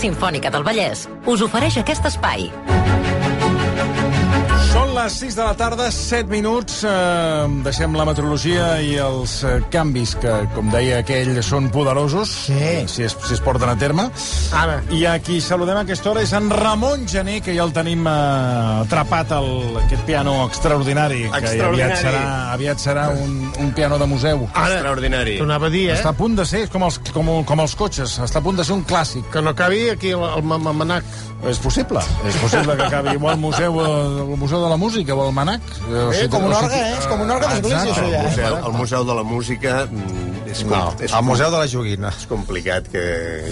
[0.00, 2.48] Simfònica del Vallès us ofereix aquest espai.
[5.00, 6.82] Les 6 de la tarda, 7 minuts.
[6.84, 12.58] Eh, deixem la meteorologia i els eh, canvis que, com deia aquell, són poderosos, Sí.
[12.86, 14.10] si, es, si es porten a terme.
[14.52, 14.82] Ara.
[14.92, 18.04] I a qui saludem a aquesta hora és en Ramon Gené, que ja el tenim
[18.04, 18.12] eh,
[18.84, 19.48] atrapat al
[19.86, 21.92] aquest piano extraordinari, que Extraordinari.
[21.94, 24.44] aviat serà, aviat serà un, un piano de museu.
[24.52, 25.38] Ara, Extraordinari.
[25.40, 25.96] t'ho anava a dir, eh?
[25.96, 28.60] Està a punt de ser, és com els, com, com els cotxes, està a punt
[28.60, 29.24] de ser un clàssic.
[29.32, 31.08] Que no acabi aquí el, el ma- manac.
[31.48, 34.89] És possible, és possible que acabi o al museu, eh, el museu de la música
[34.90, 35.60] o al Manac.
[36.12, 36.96] Eh, com un orgue, eh?
[36.98, 38.20] És com un orgue d'església, això ja.
[38.20, 41.58] El museu, el museu de la música mm, és, com, No, és, al Museu de
[41.58, 42.08] la Joguina.
[42.18, 43.02] és complicat que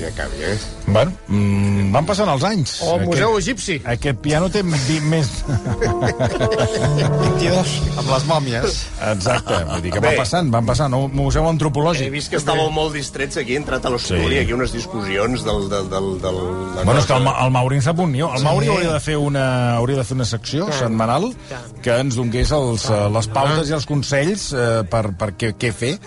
[0.00, 0.58] hi acabi, eh?
[0.86, 2.78] Bueno, mm, van passant els anys.
[2.82, 3.80] O el museu egipci.
[3.84, 5.28] Aquest piano té més...
[6.28, 7.72] 22.
[7.98, 8.78] Amb les mòmies.
[9.12, 10.12] Exacte, vull dir que Bé.
[10.14, 10.94] va passant, van passant.
[10.98, 12.10] Un museu He antropològic.
[12.12, 14.38] vist que estàveu molt distrets aquí, he entrat a l'estudi, Sí.
[14.38, 15.68] aquí unes discussions del...
[15.68, 16.38] del, del, del
[16.76, 18.30] de Bueno, és que el, el Mauri en sap un nió.
[18.34, 21.27] El Mauri hauria de fer una, hauria de fer una secció setmanal
[21.82, 25.72] que ens donés els, eh, les pautes i els consells eh, per, per què, què
[25.74, 25.98] fer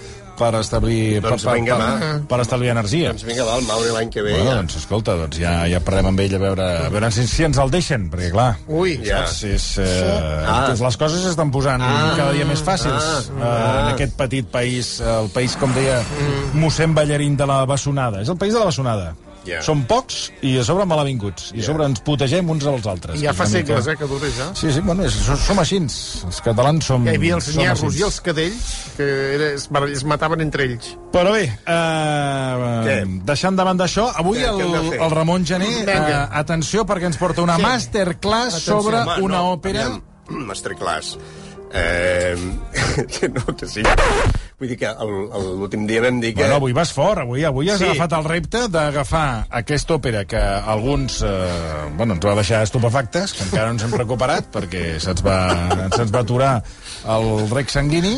[0.41, 3.11] per establir, Doncs per, vinga, per, per, per establir energia.
[3.11, 4.31] Doncs vinga, va, el Mauri l'any que ve.
[4.33, 4.55] Bueno, ja.
[4.57, 7.59] doncs escolta, doncs ja, ja parlem amb ell a veure, a veure si, si ens
[7.61, 8.95] el deixen, perquè clar, Ui.
[9.05, 9.19] Ja.
[9.27, 9.43] saps?
[9.51, 10.73] És, eh, Ah.
[10.73, 11.83] les coses s'estan posant
[12.17, 13.21] cada dia més fàcils Ah.
[13.37, 16.01] eh, en aquest petit país, el país, com deia
[16.57, 18.23] mossèn Ballarín de la Bessonada.
[18.25, 19.13] És el país de la Bessonada.
[19.45, 19.61] Ja.
[19.65, 21.47] Som pocs i a sobre malavinguts.
[21.57, 23.17] I a sobre ens putegem uns als altres.
[23.17, 24.51] I ja fa segles, eh, que dura ja.
[24.53, 25.79] Sí, sí, bueno, és, som, som així.
[25.81, 27.07] Els catalans som...
[27.09, 27.97] Ja hi havia els així.
[27.97, 28.69] i els cadells
[28.99, 29.65] que era, es,
[29.95, 30.91] es mataven entre ells.
[31.11, 32.99] Però bé, eh, Què?
[33.25, 36.21] deixant de banda això, avui Què- el, el Ramon Gené, eh, Vinga.
[36.31, 37.63] atenció, perquè ens porta una Sí.
[37.65, 39.85] masterclass Atenció, sobre Home, una no, òpera...
[39.89, 40.01] aviam,
[40.47, 41.17] Masterclass.
[41.73, 42.35] Eh,
[43.07, 43.81] que no, que sí.
[44.59, 46.41] Vull dir que l'últim dia vam dir que...
[46.43, 47.87] Bueno, avui vas fort, avui, avui has Sí.
[47.87, 53.45] agafat el repte d'agafar aquesta òpera que alguns eh, bueno, ens va deixar estupefactes, que
[53.47, 55.37] encara no ens hem recuperat perquè se'ns va,
[55.95, 56.51] se'ns va aturar
[57.15, 58.17] el rec sanguini,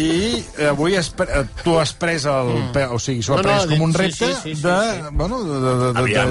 [0.00, 2.54] i avui has, pre- eh, tu has pres el...
[2.72, 4.62] pe- O sigui, s'ho ha No, no, pres com un sí, repte sí, sí, sí,
[4.62, 5.12] de, sí.
[5.18, 5.42] bueno,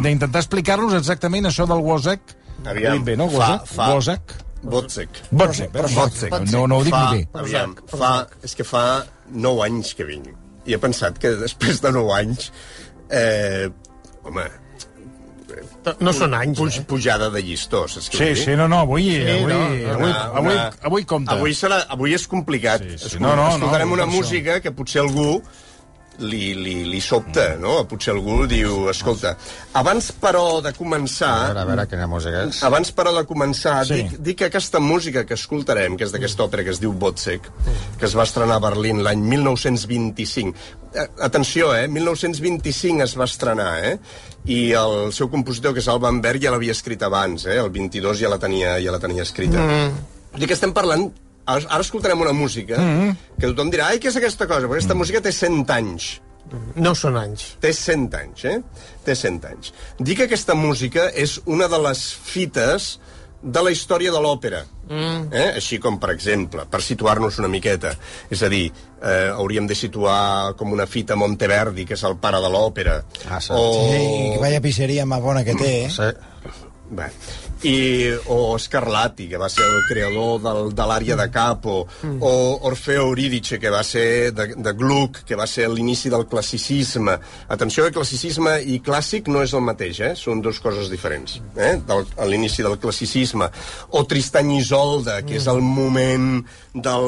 [0.02, 2.34] d'intentar explicar-nos exactament això del Wozek.
[2.66, 3.28] Aviam, bé, no?
[3.30, 3.70] fa- Wozek?
[3.76, 4.36] fa- Wozek?
[4.64, 5.10] Botzek.
[5.32, 6.34] Botzek, Botzek.
[6.52, 7.28] No, no ho dic fa, ni bé.
[7.44, 8.14] Aviam, fa,
[8.44, 10.30] és que fa 9 anys que vinc.
[10.66, 12.52] I he pensat que després de 9 anys...
[13.12, 13.68] Eh,
[14.24, 14.46] home,
[16.00, 16.84] No són anys, puj, eh?
[16.90, 18.44] pujada de llistó, saps què Sí, vull dir?
[18.46, 21.36] sí, no, no, avui, avui, no, avui, Una- avui, una- avui compta.
[21.36, 22.82] Avui, serà, avui és complicat.
[22.82, 23.06] Sí, sí.
[23.12, 24.16] Escol- No, no, no, Escoltarem per una això.
[24.16, 25.42] música que potser algú
[26.20, 27.80] li, li, li sobta, no?
[27.90, 29.36] Potser algú diu, escolta,
[29.74, 31.32] abans però de A començar...
[31.48, 32.62] veure, a veure quina música és.
[32.64, 33.94] Abans, però, de començar, Sí.
[34.02, 37.50] dic, dic que aquesta música que escoltarem, que és d'aquesta òpera que es diu Botzek,
[38.00, 40.54] que es va estrenar a Berlín l'any 1925.
[40.94, 41.88] Eh, atenció, eh?
[41.88, 43.98] 1925 es va estrenar, eh?
[44.46, 47.58] I el seu compositor, que és Alban Berg, ja l'havia escrit abans, eh?
[47.58, 49.58] El 22 ja la tenia, ja la tenia escrita.
[49.58, 50.38] Mm.
[50.40, 51.10] Dir que estem parlant...
[51.46, 53.16] Ara ara escoltarem una música mm.
[53.40, 54.68] que tothom dirà, ai, què és aquesta cosa?
[54.68, 55.04] Perquè aquesta mm.
[55.04, 56.14] música té 100 anys.
[56.76, 57.54] No són anys.
[57.64, 58.60] Té 100 anys, eh?
[59.06, 59.74] Té 100 anys.
[60.00, 62.94] Dic que aquesta música és una de les fites
[63.44, 64.64] de la història de l'òpera.
[64.88, 65.32] Mm.
[65.36, 65.48] Eh?
[65.60, 67.94] Així com, per exemple, per situar-nos una miqueta.
[68.32, 68.66] És a dir,
[69.02, 73.02] eh, hauríem de situar com una fita Monteverdi, que és el pare de l'òpera.
[73.28, 73.52] Ah, sí.
[73.52, 73.64] O...
[73.92, 75.92] Sí, vaya pizzeria més bona que té, eh?
[75.92, 76.12] Sí.
[76.94, 77.10] Bé.
[77.64, 82.18] I, o Scarlatti, que va ser el creador del, de l'àrea de Capo, mm.
[82.20, 82.34] o
[82.70, 87.16] Orfeo Eurídice, que va ser de, de Gluck, que va ser l'inici del classicisme.
[87.48, 90.12] Atenció, que classicisme i clàssic no és el mateix, eh?
[90.20, 91.40] Són dues coses diferents.
[91.56, 91.78] Eh?
[91.88, 93.48] Del, a l'inici del classicisme.
[93.96, 96.44] O Tristany Isolde, que és el moment
[96.74, 97.08] del,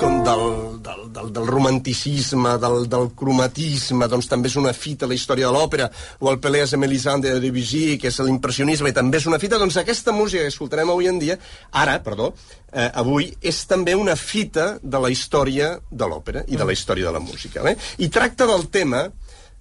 [0.00, 0.44] com del,
[0.84, 5.48] del, del, del romanticisme, del, del cromatisme, doncs també és una fita a la història
[5.48, 9.28] de l'òpera, o el Pelléas de Mélisande de Debussy, que és l'impressionisme, i també és
[9.30, 11.38] una fita, doncs aquesta música que escoltarem avui en dia,
[11.72, 12.32] ara, perdó,
[12.72, 17.08] eh, avui, és també una fita de la història de l'òpera i de la història
[17.08, 17.64] de la música.
[17.70, 17.76] Eh?
[18.04, 19.06] I tracta del tema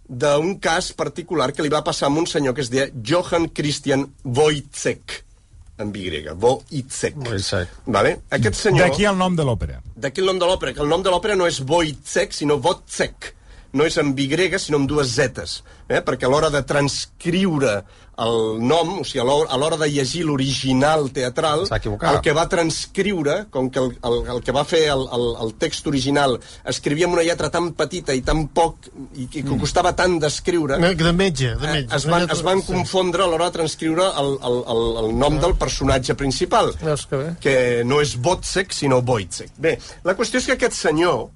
[0.10, 4.08] d'un cas particular que li va passar a un senyor que es deia Johann Christian
[4.26, 5.24] Wojciech.
[5.80, 7.16] amb Y, Wojciech.
[7.16, 7.70] Wojciech.
[7.86, 8.20] Vale?
[8.30, 8.90] Aquest senyor...
[8.90, 9.80] D'aquí el nom de l'òpera.
[9.96, 13.30] D'aquí el nom de l'òpera, que el nom de l'òpera no és Wojciech, sinó Wojciech.
[13.74, 15.60] No és amb Y, sinó amb dues zetes.
[15.88, 16.00] Eh?
[16.02, 17.84] Perquè a l'hora de transcriure
[18.20, 19.24] el nom, o sigui, a
[19.56, 24.52] l'hora- de llegir l'original teatral, el que va transcriure, com que el, el, el que
[24.52, 26.36] va fer el, el, el text original
[26.68, 30.80] escrivia amb una lletra tan petita i tan poc, i, i que costava tant d'escriure,
[30.82, 31.96] No, De metge, de eh, metge.
[31.96, 35.56] es, van, es van confondre a l'hora de transcriure el, el, el, el nom del
[35.56, 37.30] personatge principal Veus que bé.
[37.40, 37.56] que
[37.86, 39.54] no és Botzek, sinó Wojciech.
[39.58, 41.30] Bé, la qüestió és que aquest senyor,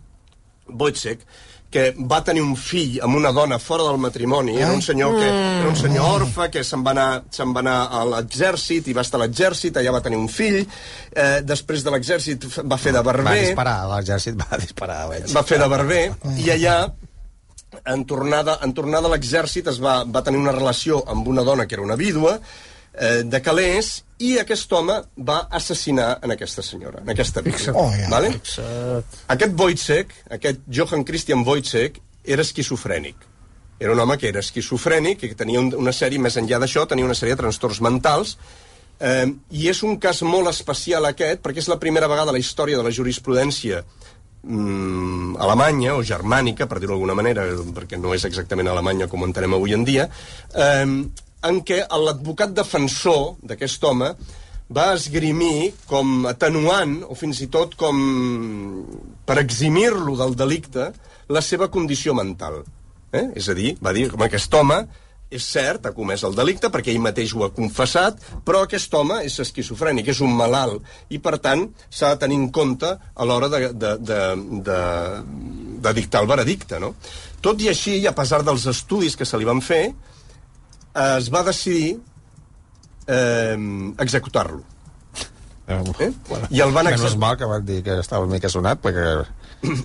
[0.67, 1.23] Wojciech,
[1.73, 5.29] que va tenir un fill amb una dona fora del matrimoni, era un senyor que
[5.29, 9.05] era un senyor orfe que se'n va anar, se'n va anar a l'exèrcit i va
[9.05, 13.01] estar a l'exèrcit, allà va tenir un fill, eh, després de l'exèrcit va fer de
[13.01, 15.31] Va barber, disparar, l'exèrcit va disparar, veig.
[15.33, 16.03] va fer de barber
[16.37, 16.77] i allà
[17.89, 21.65] en tornada, en tornada a l'exèrcit es va, va tenir una relació amb una dona
[21.65, 22.37] que era una vídua
[22.93, 24.95] eh, de calés i aquest home
[25.27, 27.73] va assassinar en aquesta senyora, en aquesta vídua.
[27.75, 28.07] Oh, ja.
[28.11, 28.33] vale?
[29.35, 33.29] Aquest Wojciech, aquest Johann Christian Wojciech, era esquizofrènic.
[33.79, 36.85] Era un home que era esquizofrènic i que tenia un, una sèrie, més enllà d'això,
[36.87, 38.37] tenia una sèrie de trastorns mentals
[39.01, 42.39] eh, i és un cas molt especial aquest perquè és la primera vegada a la
[42.39, 43.81] història de la jurisprudència
[44.43, 49.27] mm, alemanya o germànica, per dir-ho d'alguna manera, perquè no és exactament Alemanya com ho
[49.27, 50.07] entenem avui en dia,
[50.53, 50.87] eh,
[51.47, 54.13] en què l'advocat defensor d'aquest home
[54.73, 57.99] va esgrimir com atenuant, o fins i tot com
[59.27, 60.91] per eximir-lo del delicte,
[61.29, 62.63] la seva condició mental.
[63.13, 63.29] Eh?
[63.37, 64.81] És a dir, va dir, home, aquest home
[65.33, 69.19] és cert, ha comès el delicte perquè ell mateix ho ha confessat, però aquest home
[69.25, 73.49] és esquizofrènic, és un malalt, i per tant s'ha de tenir en compte a l'hora
[73.49, 74.21] de, de, de,
[74.69, 74.81] de,
[75.85, 76.79] de dictar el veredicte.
[76.81, 76.93] No?
[77.41, 79.87] Tot i així, a pesar dels estudis que se li van fer,
[80.93, 81.97] es va decidir
[83.07, 83.57] eh,
[83.99, 84.61] executar-lo.
[85.67, 86.11] Eh?
[86.51, 87.19] I el van Menys executar...
[87.19, 89.07] mal que van dir que estava una mica sonat, perquè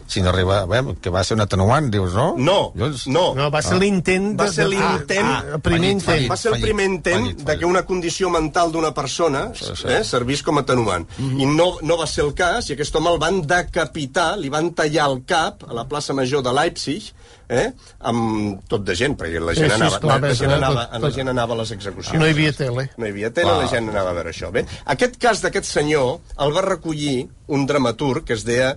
[0.06, 0.65] si no arriba...
[0.67, 2.35] Bé, que va ser un atenuant, dius, no?
[2.37, 2.88] No, Jo...
[3.12, 3.25] no.
[3.38, 4.32] No, va ser l'intent...
[4.38, 5.26] Va de- ser de- l'intent...
[5.29, 6.31] Ah, el primer fallit, intent.
[6.32, 7.61] va ser el fallit, primer intent fallit, de fallit.
[7.61, 9.73] que una condició mental d'una persona sí.
[9.88, 11.06] eh, servís com a atenuant.
[11.19, 14.73] I no, no va ser el cas, i aquest home el van decapitar, li van
[14.75, 17.12] tallar el cap a la plaça Major de Leipzig,
[17.49, 17.71] eh,
[18.11, 20.85] amb tot de gent, perquè la Sí, gent, sí, anava, esclar, la, ves, gent anava,
[20.93, 22.19] tot- la gent anava a les execucions.
[22.21, 22.88] No hi havia tele.
[22.99, 24.50] No hi havia tele, la gent anava a veure això.
[24.53, 24.67] Bé,
[24.97, 28.75] aquest cas d'aquest senyor el va recollir un dramaturg que es deia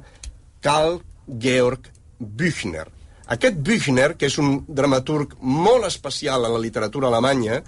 [0.62, 1.00] Karl
[1.42, 2.88] Georg Büchner.
[3.32, 7.62] Aquest Büchner, que és un dramaturg molt especial a la literatura alemanya,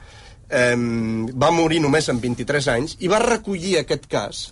[0.50, 0.75] eh,
[1.34, 4.44] va morir només amb 23 anys i va recollir aquest cas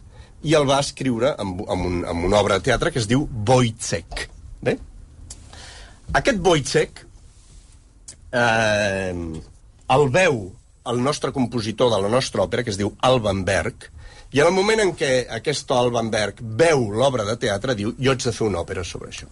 [0.41, 3.27] i el va escriure amb, amb, un, amb una obra de teatre que es diu
[3.47, 4.25] Wojciech.
[4.63, 4.77] Bé?
[6.17, 7.03] Aquest Wojciech
[8.31, 9.13] eh,
[9.91, 10.41] el veu
[10.91, 13.89] el nostre compositor de la nostra òpera, que es diu Alban Berg,
[14.31, 18.13] i en el moment en què aquest Alban Berg veu l'obra de teatre, diu, jo
[18.13, 19.27] haig de fer una òpera sobre això.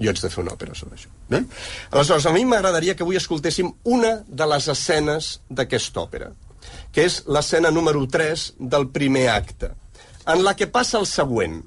[0.00, 1.12] Jo haig de fer una òpera sobre això.
[1.28, 1.42] Bé?
[1.90, 6.32] Aleshores, a mi m'agradaria que avui escoltéssim una de les escenes d'aquesta òpera,
[6.92, 9.74] que és l'escena número 3 del primer acte,
[10.26, 11.60] en la que passa el següent.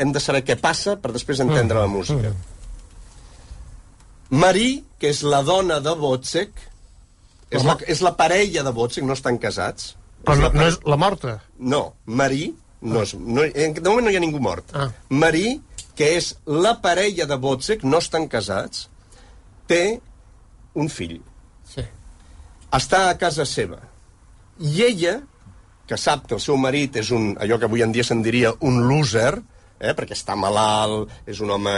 [0.00, 2.32] Hem de saber què passa per després entendre la música.
[4.32, 6.68] Marie, que és la dona de Wozzeck,
[7.52, 9.92] és la, és la parella de Wozzeck, no estan casats.
[10.24, 11.40] Però no, no és la morta.
[11.58, 14.70] no, Marie, no és, no, en- de moment no hi ha ningú mort.
[14.74, 14.88] Ah.
[15.08, 15.60] Marie,
[15.94, 18.88] que és la parella de Wozzeck, no estan casats,
[19.66, 20.00] té
[20.74, 21.20] un fill.
[21.68, 21.82] Sí.
[22.72, 23.78] Està a casa seva.
[24.60, 25.20] I ella,
[25.86, 28.54] que sap que el seu marit és un, allò que avui en dia se'n diria
[28.60, 29.42] un loser,
[29.82, 31.72] eh, perquè està malalt, és un home...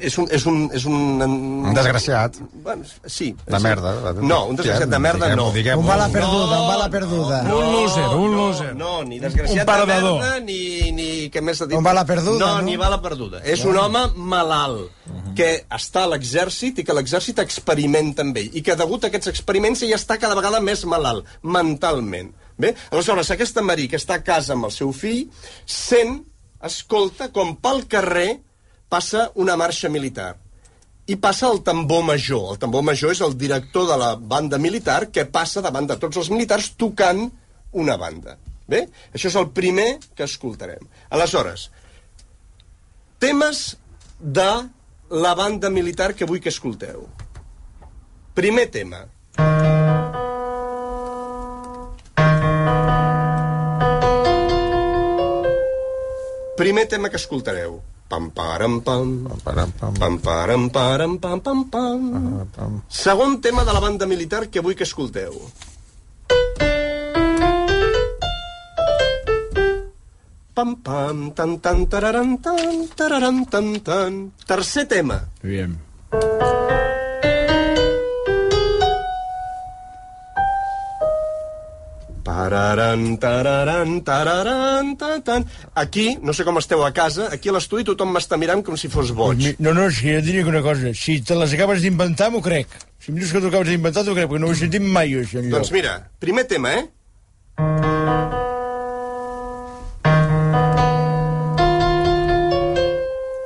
[0.00, 0.28] És un...
[0.32, 2.38] És un, és un, Un desgraciat.
[2.64, 3.30] Bueno, sí.
[3.44, 3.62] De sí.
[3.62, 3.92] merda.
[4.20, 5.52] No, un desgraciat de merda Diguem-ho, no.
[5.54, 5.84] diguem-ho.
[5.84, 7.42] Un bala perduda, un bala perduda.
[7.46, 8.72] Un loser, un loser.
[8.78, 10.60] No, ni desgraciat Un de merda, ni,
[10.96, 11.76] ni què més s'ha dit?
[11.78, 12.66] Un bala perduda, No, no?
[12.66, 13.42] ni bala perduda.
[13.44, 14.90] És un home malalt,
[15.36, 18.50] que està a l'exèrcit i que l'exèrcit experimenta amb ell.
[18.56, 22.32] I que degut a aquests experiments ell està cada vegada més malalt, mentalment.
[22.62, 22.74] Bé?
[22.92, 25.24] Aleshores, aquesta Marí, que està a casa amb el seu fill,
[25.66, 26.18] sent,
[26.66, 28.40] escolta, com pel carrer
[28.92, 30.34] passa una marxa militar
[31.10, 32.52] i passa el tambor major.
[32.54, 36.20] El tambor major és el director de la banda militar que passa davant de tots
[36.20, 37.24] els militars tocant
[37.72, 38.36] una banda.
[38.68, 38.86] Bé?
[39.12, 40.86] Això és el primer que escoltarem.
[41.10, 41.68] Aleshores,
[43.18, 43.64] temes
[44.20, 44.50] de
[45.10, 47.08] la banda militar que vull que escolteu.
[48.38, 49.04] Primer tema.
[49.36, 49.81] Primer tema
[56.56, 57.80] Primer tema que escoltareu.
[58.08, 59.24] Pam, param, pam.
[59.40, 60.68] Pam, pam, param,
[61.16, 62.82] pam, pam, pam, pam.
[62.88, 65.32] Segon tema de la banda militar que vull que escolteu.
[70.52, 74.12] Pam, pam, tan, tan, tararan, tan, tararan, tan, tan.
[74.44, 75.24] Tercer tema.
[75.40, 75.80] Bien.
[82.52, 85.46] Tararan, tararan, tan, tan.
[85.74, 88.90] Aquí, no sé com esteu a casa, aquí a l'estudi tothom m'està mirant com si
[88.92, 89.54] fos boig.
[89.58, 90.92] No, no, que jo et diria una cosa.
[90.92, 92.68] Si te les acabes d'inventar, m'ho crec.
[93.00, 95.14] Si em dius que t'ho acabes d'inventar, t'ho crec, perquè no ho he sentit mai,
[95.14, 95.44] jo, això.
[95.48, 96.84] Doncs mira, primer tema, eh?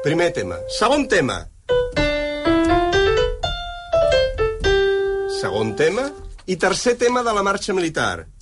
[0.06, 0.58] Primer tema.
[0.78, 1.40] Segon tema.
[5.40, 6.10] Segon tema.
[6.46, 8.35] I tercer tema de la marxa militar.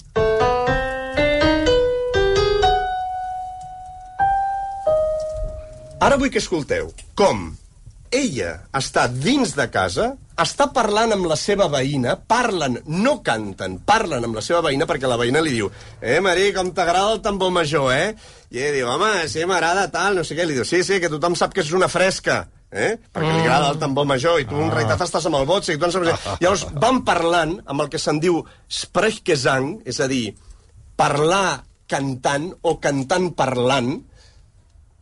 [6.02, 7.52] Ara vull que escolteu com
[8.14, 14.26] ella està dins de casa, està parlant amb la seva veïna, parlen, no canten, parlen
[14.26, 15.70] amb la seva veïna perquè la veïna li diu
[16.00, 18.14] eh, Marí, com t'agrada el tambor major, eh?
[18.54, 20.46] I ella diu, home, sí, m'agrada tal, no sé què.
[20.46, 22.94] Li diu, sí, sí, que tothom sap que és una fresca, eh?
[23.14, 25.78] perquè li agrada el tambor major i tu en realitat estàs amb el bot, i
[25.78, 26.26] tu en saps...
[26.42, 30.28] Llavors van parlant amb el que se'n diu Sprechgesang, és a dir,
[30.98, 33.96] parlar cantant o cantant parlant,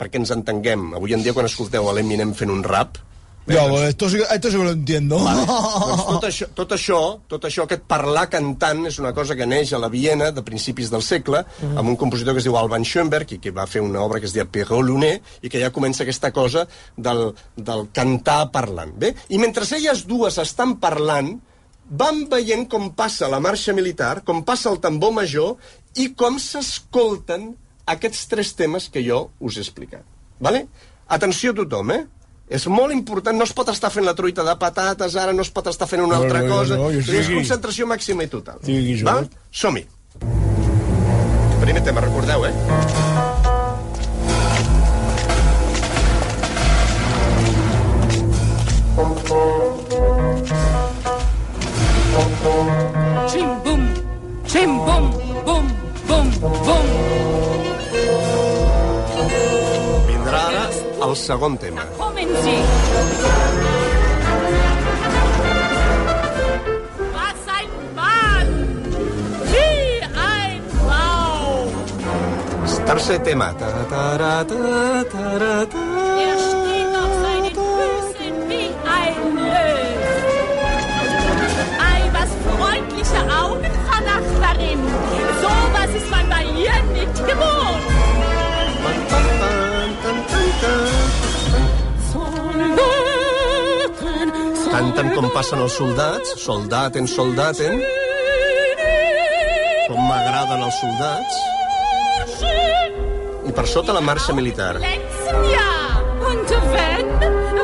[0.02, 0.90] perquè ens entenguem.
[0.98, 2.98] Avui en dia, quan escolteu a l'Eminem fent un rap,
[3.42, 5.16] Ja, bueno, esto, sí- esto sí que lo entiendo.
[5.18, 9.72] doncs tot això, tot això, tot això, aquest parlar cantant, és una cosa que neix
[9.74, 11.40] a la Viena de principis del segle,
[11.74, 14.30] amb un compositor que es diu Alban Schoenberg, i que va fer una obra que
[14.30, 18.94] es diu Pierrot Luné, i que ja comença aquesta cosa del, del cantar parlant.
[18.94, 19.10] Bé?
[19.34, 21.34] I mentre elles dues estan parlant,
[21.90, 25.56] van veient com passa la marxa militar, com passa el tambor major,
[25.98, 30.04] i com s'escolten aquests tres temes que jo us he explicat.
[30.40, 30.66] Vale?
[31.08, 32.02] Atenció a tothom, eh?
[32.52, 35.50] És molt important, no es pot estar fent la truita de patates, ara no es
[35.50, 36.76] pot estar fent una No, altra no, no, cosa.
[36.76, 38.60] no, estic és concentració màxima i total.
[39.06, 39.28] Val?
[39.50, 39.86] Som-hi.
[41.62, 42.54] Primer tema, recordeu, eh?
[53.28, 53.82] Chim bum,
[54.46, 55.04] chim bum,
[55.46, 55.64] bum,
[56.08, 57.71] bum, bum.
[60.08, 60.64] Vindrà ara
[61.06, 61.84] el segon tema.
[61.98, 62.58] Kommen Sie.
[67.16, 68.48] Was ein Mann!
[69.52, 70.00] Wie
[70.32, 71.68] ein Traum!
[72.86, 73.48] Tercer tema.
[73.60, 73.82] Ta -ta
[74.18, 74.62] -ta -ta
[75.12, 75.82] -ta -ta.
[75.82, 75.91] Er
[94.92, 97.78] Canten com passen els soldats, soldaten, soldaten,
[99.86, 101.38] com m'agraden els soldats,
[103.48, 104.74] i per sota la marxa militar.
[104.82, 105.70] Glänzen ja.
[106.28, 107.08] Und wenn,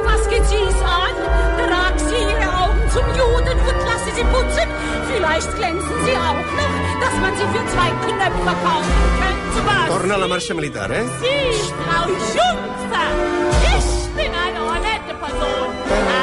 [0.08, 1.20] was geht sie's an?
[1.60, 4.72] Trag sie ihre Augen zum Juden und lasse sie putzen.
[5.12, 9.58] Vielleicht glänzen sie auch noch, dass man sie für zwei Knöpfe kaufen könnte.
[9.68, 9.86] Was?
[9.92, 11.04] Torna a la marxa militar, eh?
[11.20, 13.08] Sie, Frau Jungfer.
[13.76, 16.17] Ich bin eine honette Person.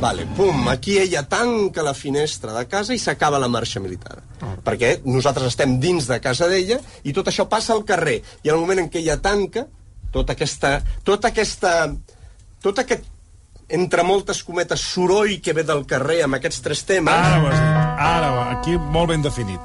[0.00, 4.18] Vale, pum, aquí ella tanca la finestra de casa i s'acaba la marxa militar.
[4.64, 8.18] Perquè nosaltres estem dins de casa d'ella i tot això passa al carrer.
[8.42, 9.64] I en el moment en què ella tanca,
[10.12, 10.76] tota aquesta...
[11.04, 11.72] Tota aquesta...
[12.64, 13.13] Tot aquest
[13.74, 17.14] entre moltes cometes, soroll que ve del carrer amb aquests tres temes...
[17.14, 17.74] Ara ho has dit.
[18.04, 19.60] Ara, va, aquí molt ben definit.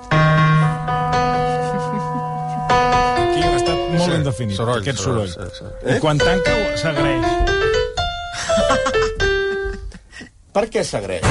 [3.19, 5.51] Aquí ha estat molt Sí, ben definit, soroll, aquest soroll, soroll.
[5.53, 5.65] sí, sí.
[5.95, 6.51] I quan tanca,
[6.81, 7.25] s'agraeix.
[10.55, 11.23] Per què s'agreix?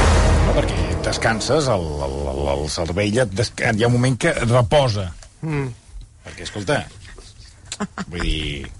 [0.46, 3.72] No, perquè descanses, el, el, el, el cervell et desca...
[3.74, 5.06] hi ha un moment que et reposa.
[5.42, 5.68] Mm.
[6.28, 6.76] Perquè, escolta,
[8.06, 8.70] vull dir...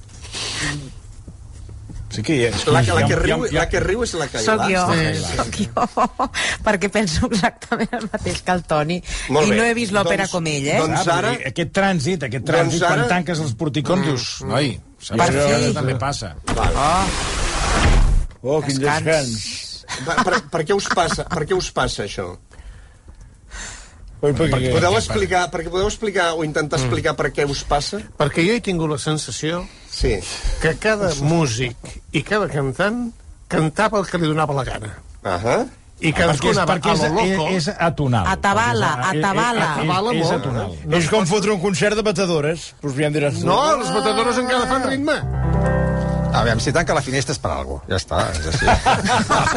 [2.19, 2.51] Sí que hi ha...
[2.75, 5.21] La, que- la, que riu, la que riu és la que Soc jo, Sí.
[5.37, 6.07] soc jo,
[6.67, 8.97] perquè penso exactament el mateix que el Toni.
[9.31, 9.59] Molt I bé.
[9.61, 10.79] no he vist l'òpera Doncs- com ell, eh?
[10.83, 11.35] doncs- Ah, ara-.
[11.53, 15.47] Aquest trànsit, aquest trànsit, Doncs ara- quan tanques els porticons, dius, noi, saps Per que
[15.69, 15.73] fi.
[15.79, 16.35] també passa.
[18.43, 19.05] Oh, quin Descans.
[19.05, 19.87] descans.
[20.05, 22.33] Per, per, per, què us passa, per què us passa això?
[24.19, 24.51] Oi, perquè...
[24.51, 28.01] Perquè podeu explicar, perquè podeu explicar o intentar explicar per què us passa?
[28.19, 29.63] Perquè jo he tingut la sensació
[29.99, 30.15] Sí.
[30.63, 31.77] que cada músic
[32.15, 33.09] i cada cantant
[33.51, 34.93] cantava el que li donava la gana.
[35.25, 35.67] Uh -huh.
[36.01, 37.49] I Perquè cadascú és, anava perquè a és, lo loco.
[37.49, 38.27] és, és atonal.
[38.27, 39.65] Atabala, Perquè és- atabala.
[39.65, 40.73] és- Atabala És, és atonal.
[40.93, 42.75] És com fotre un concert de batedores.
[42.81, 43.43] Pues ja em diràs...
[43.43, 45.78] No, les batedores encara fan ritme.
[46.39, 47.91] A veure, si tanca la finestra és per alguna cosa.
[47.91, 48.67] Ja està, és així.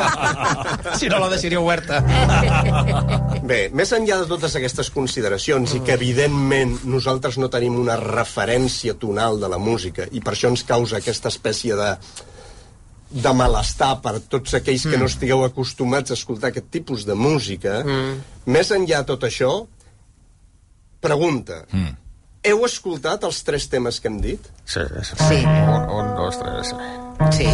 [1.00, 2.00] si no la deixaria oberta.
[3.52, 8.98] Bé, més enllà de totes aquestes consideracions i que, evidentment, nosaltres no tenim una referència
[8.98, 11.94] tonal de la música i per això ens causa aquesta espècie de
[13.12, 17.82] de malestar per tots aquells que no estigueu acostumats a escoltar aquest tipus de música,
[18.48, 19.50] més enllà de tot això,
[21.04, 21.98] pregunta, Mm.
[22.44, 24.52] Heu escoltat els tres temes que hem dit?
[24.66, 25.18] Sí, sí.
[25.28, 25.40] Sí.
[25.46, 26.74] Un, un dos, tres.
[27.38, 27.50] Sí.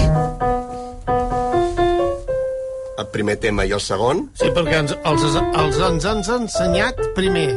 [2.98, 4.28] El primer tema i el segon?
[4.40, 7.50] Sí, perquè ens, els, els, ens han ensenyat primer.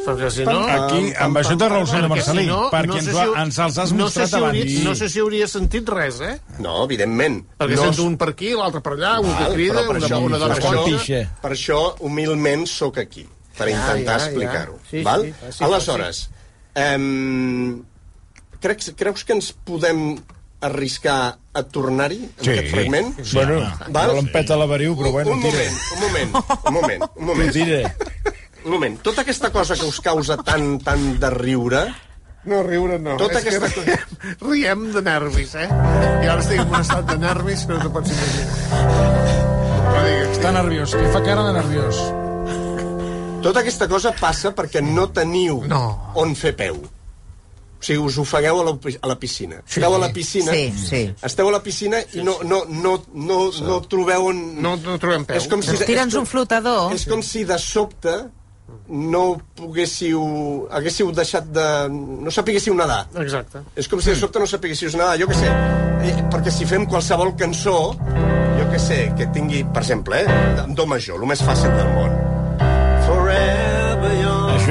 [0.00, 0.56] Perquè si no...
[0.64, 3.78] Aquí, amb això té raó el Marcelí, si no, perquè no ens, si- ens els
[3.82, 4.56] has no mostrat si abans.
[4.56, 6.32] hauria, no sé si hauria sentit res, eh?
[6.64, 7.42] No, evidentment.
[7.60, 10.40] Perquè no, sento un per aquí, l'altre per allà, un que crida, una, això, una
[10.40, 13.26] dona per, això, per això, humilment, sóc aquí,
[13.58, 14.30] per intentar ja, ja.
[14.30, 14.80] explicar-ho.
[14.88, 15.28] Sí, val?
[15.28, 16.22] sí, sí, Aleshores,
[16.80, 17.82] em,
[18.60, 20.18] creus, creus que ens podem
[20.60, 22.50] arriscar a tornar-hi, en Sí.
[22.50, 23.14] aquest fragment?
[23.24, 23.60] Sí, Bueno.
[23.88, 24.08] Val?
[24.08, 25.52] no l'empeta l'averiu, però bueno, un tira.
[25.52, 26.34] moment, un moment,
[26.66, 27.52] un moment, un moment.
[27.52, 27.94] tira.
[28.64, 28.98] Un moment.
[29.00, 31.86] Tota aquesta cosa que us causa tant, tant de riure,
[32.42, 33.18] No, riure no.
[33.18, 33.98] Tota És que aquesta riem,
[34.40, 35.66] riem de nervis, eh?
[36.24, 39.92] I ara estic en un estat de nervis que no te pots imaginar.
[39.92, 40.38] No digues.
[40.38, 42.00] Està nerviós, li fa cara de nerviós.
[43.42, 46.12] Tota aquesta cosa passa perquè no teniu No.
[46.20, 46.76] on fer peu.
[47.80, 49.62] O sigui, us ofegueu a la, a la piscina.
[49.64, 49.78] Sí.
[49.80, 51.14] Esteu a la piscina, Sí, sí.
[51.24, 54.42] esteu a la piscina i no, no, no, no, no trobeu on...
[54.60, 55.38] No, no trobem peu.
[55.40, 56.92] És com si, Tira'ns és com- un flotador.
[56.92, 58.12] És com si de sobte
[58.90, 59.22] no
[59.56, 60.20] poguéssiu...
[60.70, 61.64] haguéssiu deixat de...
[61.88, 63.06] no sapiguéssiu nedar.
[63.24, 63.64] Exacte.
[63.80, 65.48] És com si de sobte no sapiguéssiu nedar, jo què sé.
[66.04, 67.78] Eh, perquè si fem qualsevol cançó,
[68.60, 72.19] jo què sé, que tingui, per exemple, eh, do major, el més fàcil del món.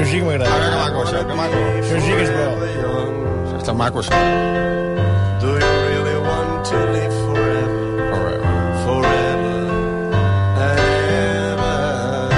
[0.00, 0.50] Això sí que m'agrada.
[0.50, 1.58] Ah, que maco, això, que maco.
[1.80, 2.36] Això sí que és bo.
[2.40, 3.60] Forever young.
[3.60, 4.16] Està maco, això.
[5.40, 8.40] Do you really want to live forever?
[8.86, 9.60] Forever.
[10.64, 12.32] Ever.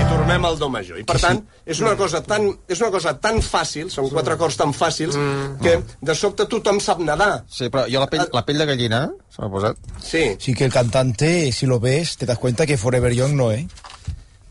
[0.00, 0.96] I tornem al do major.
[0.98, 4.56] I per tant, és una cosa tan, és una cosa tan fàcil, són quatre acords
[4.56, 5.18] tan fàcils,
[5.62, 7.44] que de sobte tothom sap nedar.
[7.48, 9.76] Sí, però jo la pell, la pell de gallina se m'ha posat.
[10.00, 10.24] Sí.
[10.40, 13.68] Sí que el cantante, si lo ves, te das cuenta que Forever Young no, ¿eh?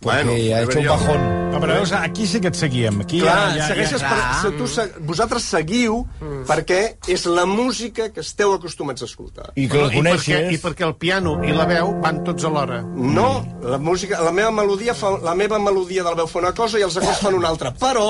[0.02, 1.22] Porque Bueno, ha hecho un bajón.
[1.54, 3.02] Ah, però veus, aquí sí que et seguíem.
[3.04, 6.00] Aquí Clar, ja, ja, segueixes ja, per, se, tu, se, vosaltres seguiu
[6.48, 6.80] perquè
[7.12, 9.52] és la música que esteu acostumats a escoltar.
[9.54, 10.48] I que el I perquè, coneixes...
[10.56, 12.80] I perquè el piano i la veu van tots alhora.
[12.82, 13.28] No,
[13.62, 16.82] la música, la meva melodia fa, la meva melodia de la veu fa una cosa
[16.82, 17.76] i els acords fan una altra.
[17.78, 18.10] Però,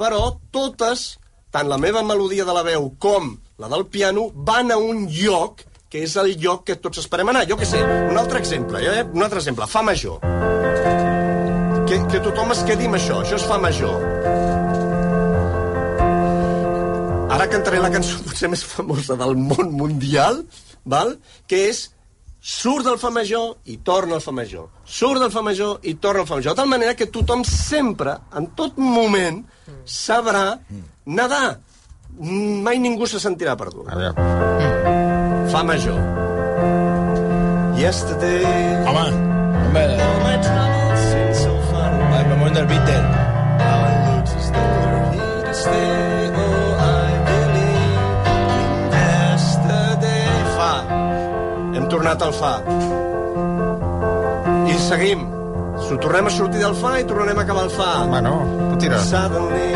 [0.00, 1.06] però totes,
[1.54, 5.62] tant la meva melodia de la veu com la del piano, van a un lloc
[5.96, 7.46] que és el lloc que tots esperem anar.
[7.48, 9.02] Jo què sé, un altre exemple, eh?
[9.16, 10.20] un altre exemple, fa major.
[11.88, 13.96] Que, que tothom es quedi amb això, això és fa major.
[17.36, 20.42] Ara cantaré la cançó potser més famosa del món mundial,
[20.84, 21.14] val?
[21.48, 21.86] que és
[22.46, 24.68] surt del fa major i torna al fa major.
[24.84, 26.52] Surt del fa major i torna al fa major.
[26.52, 29.40] De tal manera que tothom sempre, en tot moment,
[29.88, 30.44] sabrà
[31.08, 31.56] nedar.
[32.20, 33.88] Mai ningú se sentirà perdut.
[33.88, 34.95] A veure.
[35.56, 35.96] Fa major.
[37.80, 38.44] Yesterday...
[38.84, 42.20] Home, home, all my troubles seem so far away.
[42.20, 43.06] el moment del Beatle.
[45.16, 46.28] Here to stay.
[46.44, 47.96] Oh, I believe
[48.60, 50.28] in yesterday.
[50.58, 50.72] Fa.
[51.72, 52.52] Hem tornat al fa.
[54.68, 55.24] I seguim.
[55.88, 57.90] So, tornem a sortir del fa i tornarem a acabar el fa.
[58.04, 58.36] Home, no.
[58.74, 59.00] Tu tira.
[59.00, 59.72] Suddenly,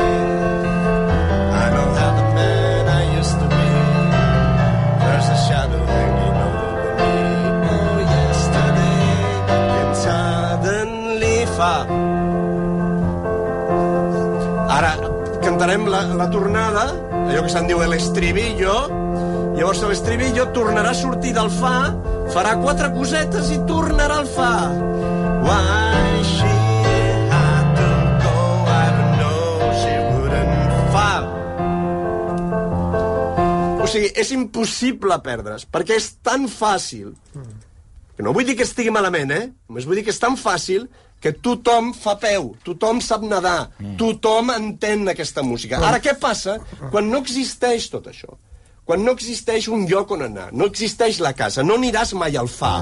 [11.60, 11.84] fa.
[14.78, 14.92] Ara
[15.44, 18.76] cantarem la, la tornada, allò que se'n diu l'estribillo,
[19.58, 21.92] llavors l'estribillo tornarà a sortir del fa,
[22.32, 24.54] farà quatre cosetes i tornarà al fa.
[25.44, 26.54] Why she
[27.32, 27.90] had to
[28.24, 31.12] go, I don't know, she wouldn't fa.
[33.80, 37.12] O sigui, és impossible perdre's, perquè és tan fàcil
[38.16, 39.44] que no vull dir que estigui malament, eh?
[39.68, 40.88] Només vull dir que és tan fàcil
[41.20, 45.80] que tothom fa peu, tothom sap nedar, tothom entén aquesta música.
[45.84, 46.58] Ara, què passa
[46.90, 48.38] quan no existeix tot això?
[48.88, 52.48] Quan no existeix un lloc on anar, no existeix la casa, no aniràs mai al
[52.50, 52.80] fa.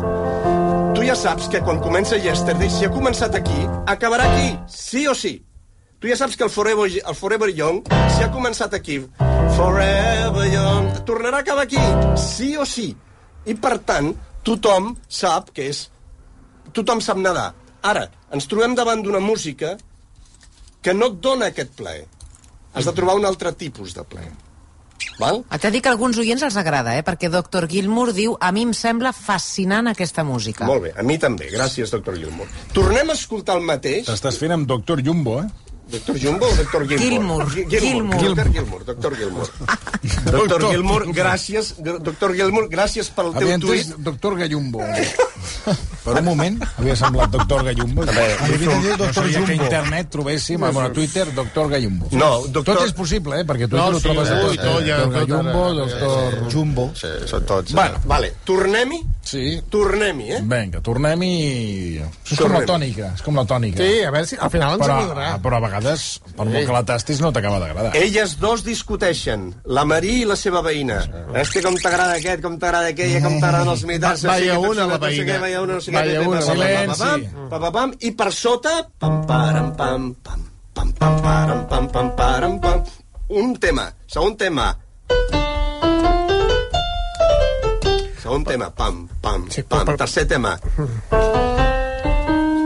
[0.94, 5.12] Tu ja saps que quan comença Yesterday, si ha començat aquí, acabarà aquí, sí o
[5.18, 5.36] sí.
[5.98, 7.82] Tu ja saps que el Forever, el Forever Young,
[8.14, 9.00] si ha començat aquí,
[9.58, 11.82] Forever Young, tornarà a acabar aquí,
[12.22, 12.92] sí o sí.
[13.50, 14.12] I per tant,
[14.46, 15.88] tothom sap que és...
[16.72, 17.50] Tothom sap nedar.
[17.86, 19.76] Ara, ens trobem davant d'una música
[20.82, 22.06] que no et dona aquest plaer.
[22.74, 24.32] Has de trobar un altre tipus de plaer.
[25.18, 25.42] Val?
[25.54, 27.02] Et he dit que alguns oients els agrada, eh?
[27.06, 27.66] perquè Dr.
[27.70, 30.66] Gilmour diu a mi em sembla fascinant aquesta música.
[30.70, 31.50] Molt bé, a mi també.
[31.54, 32.46] Gràcies, doctor Gilmour.
[32.74, 34.06] Tornem a escoltar el mateix.
[34.06, 35.67] T'estàs fent amb doctor Jumbo, eh?
[35.88, 37.00] Doctor Jumbo o doctor Gilmour?
[37.08, 37.44] Gilmour.
[37.54, 38.20] Gi- Gilmour.
[38.20, 38.34] Gilmour.
[38.34, 39.48] Doctor Gilmour, doctor Gilmour.
[40.36, 41.74] doctor Gilmour, gràcies.
[41.80, 43.94] Doctor Gilmour, gràcies pel teu Havia tuit.
[43.98, 44.82] doctor Gallumbo.
[46.04, 48.04] Per un moment havia semblat doctor Gallumbo.
[48.04, 52.08] Dit no doctor sabia que a internet trobéssim a bueno, Twitter doctor Gallumbo.
[52.12, 53.44] No, doctor- Tot és possible, eh?
[53.48, 54.56] Perquè Twitter No, ho sí, trobes a tot.
[54.56, 56.50] doctor Gallumbo, doctor...
[56.52, 56.90] Jumbo.
[56.94, 57.72] Sí, són tots.
[57.72, 59.00] Bueno, Vale, tornem-hi?
[59.28, 59.42] Sí.
[59.72, 60.40] Tornem-hi, eh?
[60.48, 61.32] Vinga, tornem i...
[62.00, 62.66] És com la Tornem.
[62.70, 63.78] tònica, és com la tònica.
[63.84, 65.28] Sí, a veure si al final ens però, agradarà.
[65.44, 67.92] però a vegades, per molt que la tastis, no t'acaba d'agradar.
[68.00, 70.98] Elles dos discuteixen, la Marí i la seva veïna.
[71.34, 74.24] Hosti, com t'agrada aquest, com t'agrada aquella, com t'agraden els militars.
[74.28, 75.38] Va- què, una, la veïna.
[75.44, 75.98] Vaya una, no sé què.
[75.98, 77.00] Pam, una, pam, pam, silenci.
[77.02, 81.88] pam, pam, pam, pam, I per sota, pam, param, pam, pam, pam, pam, param, pam,
[81.94, 82.82] pam, param, pam.
[83.28, 84.70] Un tema, segon tema.
[88.22, 89.86] Segon tema, pam, pam, Sí, pam.
[89.86, 90.58] però- Tercer tema.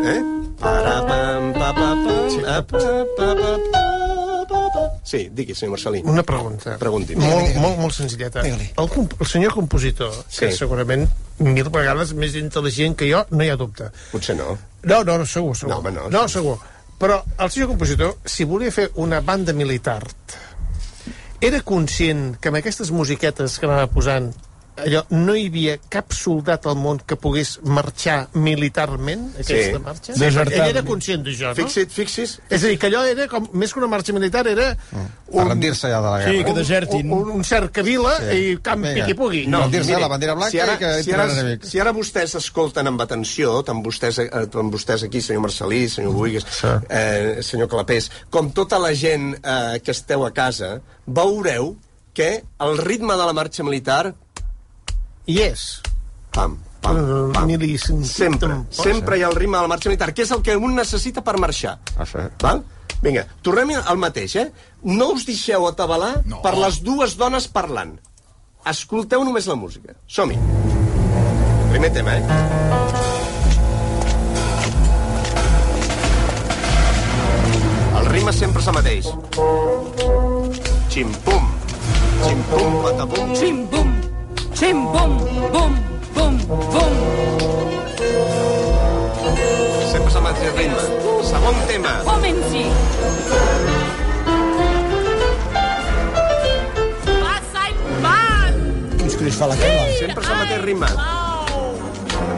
[0.05, 0.21] Eh?
[0.59, 2.79] Para, pam, pa, pa, pam, pa, pa,
[3.17, 4.83] pa, pa, pa, pa, pa.
[5.05, 6.01] Sí, digui, senyor Marcelí.
[6.05, 6.77] Una pregunta.
[6.79, 7.19] Pregunti'm.
[7.23, 8.41] Molt, molt, molt senzilleta.
[8.47, 10.59] El, el senyor compositor, que Sí.
[10.59, 13.91] segurament mil vegades més intel·ligent que jo, no hi ha dubte.
[14.13, 14.57] Potser no.
[14.83, 15.71] No, no, no segur, segur.
[15.75, 16.09] No, home, no.
[16.11, 16.59] no segur.
[16.99, 20.03] Però el senyor compositor, si volia fer una banda militar,
[21.41, 24.33] era conscient que amb aquestes musiquetes que anava posant
[24.77, 29.83] allò, no hi havia cap soldat al món que pogués marxar militarment, aquesta Sí.
[29.85, 30.13] marxa?
[30.17, 30.53] Desertar.
[30.67, 31.55] Ell era conscient d'això, no?
[31.55, 32.41] Fixa't, fixis.
[32.49, 34.77] És a dir, que allò era, com, més que una marxa militar, era
[35.33, 36.33] Per rendir-se ja de la guerra.
[36.33, 37.13] Sí, que desertin.
[37.13, 38.37] un, un cercavila Sí.
[38.53, 39.07] i camp Vinga.
[39.07, 39.47] qui pugui.
[39.47, 41.29] No, rendir-se la bandera blanca si ara, i que si, ara,
[41.63, 46.13] si ara vostès escolten amb atenció, tant vostès, eh, tant vostès aquí, senyor Marcelí, senyor
[46.13, 46.67] Buigues, Sí.
[46.91, 51.77] eh, senyor Clapés, com tota la gent eh, que esteu a casa, veureu
[52.13, 54.15] que el ritme de la marxa militar,
[55.27, 55.81] I és.
[56.33, 56.97] pam, pam,
[57.33, 57.51] pam,
[58.05, 60.75] sempre, sempre hi ha el ritme de la marxa militar, que és el que un
[60.75, 61.79] necessita per marxar.
[61.99, 62.19] Ah, sí.
[62.43, 62.63] Val?
[63.03, 64.47] Vinga, tornem al mateix, eh?
[64.83, 66.41] No us deixeu atabalar No.
[66.43, 67.99] per les dues dones parlant.
[68.65, 69.95] Escolteu només la música.
[70.07, 70.39] Som-hi.
[71.73, 72.23] Primer tema, eh?
[77.99, 79.11] El ritme sempre és el mateix.
[80.93, 81.51] Xim-pum.
[82.23, 83.35] Xim-pum, patapum.
[83.37, 83.63] Chim
[84.63, 85.13] bum, chim bum,
[85.53, 85.73] bum,
[86.15, 86.35] bum,
[86.73, 86.93] bum.
[89.91, 90.83] Sempre el mateix ritme.
[91.27, 91.93] Segon tema.
[92.51, 92.67] Sie.
[97.23, 98.55] Was ein Mann!
[98.99, 99.85] Quins crits fa la cama?
[99.99, 100.89] Sempre és el mateix ritme.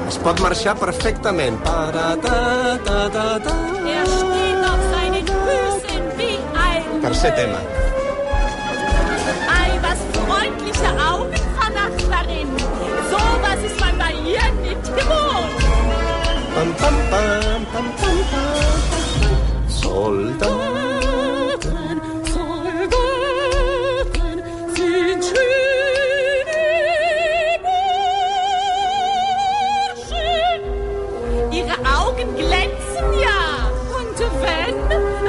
[0.09, 1.61] Es pot marxar perfectament.
[1.65, 3.57] Para, ta, ta, ta, ta.
[3.85, 7.84] Er steht auf seinen Füßen wie ein Tercer tema.
[16.65, 19.69] Pam, pam, pam, pam, pam, pam.
[19.69, 20.49] Soldat.
[21.61, 22.01] Soldaten,
[22.33, 23.59] Soldaten
[24.75, 26.63] sind schöne
[30.05, 30.61] Burschen.
[31.53, 33.43] Ihre Augen glänzen ja.
[33.99, 34.77] Und wenn,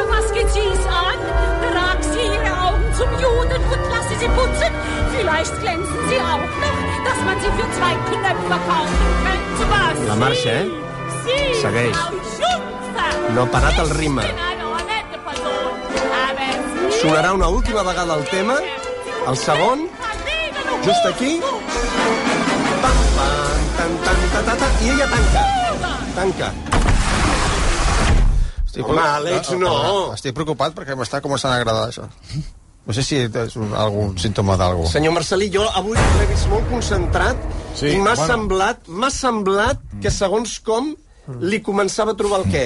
[0.09, 1.19] was geht sie's an?
[1.67, 4.71] Trag sie ihre Augen zum Juden und lasse sie putzen.
[5.17, 9.63] Vielleicht glänzen sie auch noch, dass man sie für zwei Knöpfe kaufen könnte.
[9.69, 10.63] Was La marxa?
[10.63, 10.94] Sie,
[11.61, 11.97] Segueix.
[13.35, 14.25] No ha parat el ritme.
[17.01, 18.55] Sonarà una última vegada el tema,
[19.27, 19.87] el segon,
[20.85, 21.39] just aquí.
[22.81, 25.45] Pam, pam, tan, tan, ta, ta, ta, i ella tanca.
[26.15, 26.51] Tanca.
[28.65, 29.73] Estic Home, Àlex, no.
[30.15, 32.07] Estic preocupat perquè m'està començant a agradar això.
[32.85, 34.85] No sé si és un, algun símptoma d'algú.
[34.91, 37.39] Senyor Marcelí, jo avui l'he vist molt concentrat
[37.75, 38.27] Sí, i m'ha bueno.
[38.29, 40.93] semblat, m'ha semblat que segons com
[41.41, 42.65] li començava a trobar el què.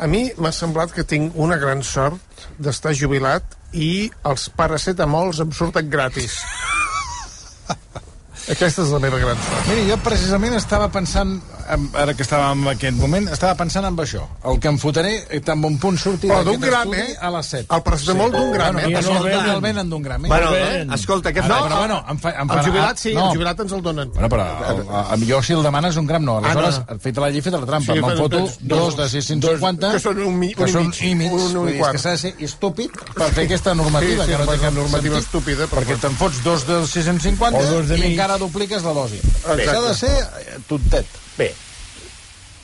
[0.00, 5.52] A mi m'ha semblat que tinc una gran sort d'estar jubilat i els paracetamols em
[5.52, 6.38] surten gratis.
[8.54, 9.68] Aquesta és la meva gran sort.
[9.68, 11.36] Miri, jo precisament estava pensant,
[11.94, 14.22] ara que estàvem en aquest moment, estava pensant en això.
[14.44, 17.16] El que em fotré, eh, tan bon punt surti Però d'aquest d'un gram, estudi eh?
[17.20, 17.66] a les 7.
[17.76, 18.86] El paracetamol d'un gram, eh?
[18.90, 20.28] Bueno, no, el, el venen d'un gram, eh?
[20.28, 21.60] Bueno, El escolta, què fa?
[21.66, 23.26] però bueno, em fa, em El farà- jubilat sí, no.
[23.30, 24.12] el jubilat ens el donen.
[24.12, 24.80] Bueno, però el,
[25.14, 26.38] el, millor si el demanes un gram no.
[26.38, 26.94] Aleshores, Ah, no.
[26.94, 27.00] no.
[27.00, 27.92] feta la llei, feta la trampa.
[27.92, 29.92] Sí, Sí, Me'n foto dos- dos, de 650...
[29.92, 31.32] que són un mi- que un i són mig, i mig.
[31.32, 34.36] un- un dir, és que s'ha de ser estúpid per fer aquesta normativa, Sí, sí,
[34.36, 37.98] que no té cap normativa estúpida, perquè te'n fots dos de 650 O dos de
[37.98, 39.20] i encara dupliques la dosi.
[39.44, 41.06] S'ha de ser eh, tontet.
[41.38, 41.50] Bé.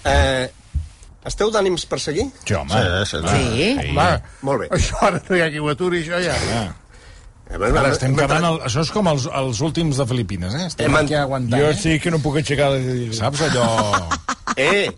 [0.06, 0.48] Eh,
[1.26, 2.26] esteu d'ànims per seguir?
[2.46, 2.70] Sí, home.
[2.70, 3.70] Sí, sí, sí.
[3.82, 3.94] Sí.
[3.96, 4.08] Va,
[4.46, 4.68] Molt bé.
[4.76, 6.34] això ara no hi ha qui ho aturi, això ja.
[6.56, 6.66] Ah.
[7.48, 10.64] Eh, bueno, Ara estem entrat- El, això és com els, els últims de Filipines, eh?
[10.66, 11.74] Estem Hem aquí en- aguantant, Jo eh?
[11.76, 12.72] estic que no puc aixecar.
[13.14, 13.66] Saps allò...
[14.56, 14.88] Eh,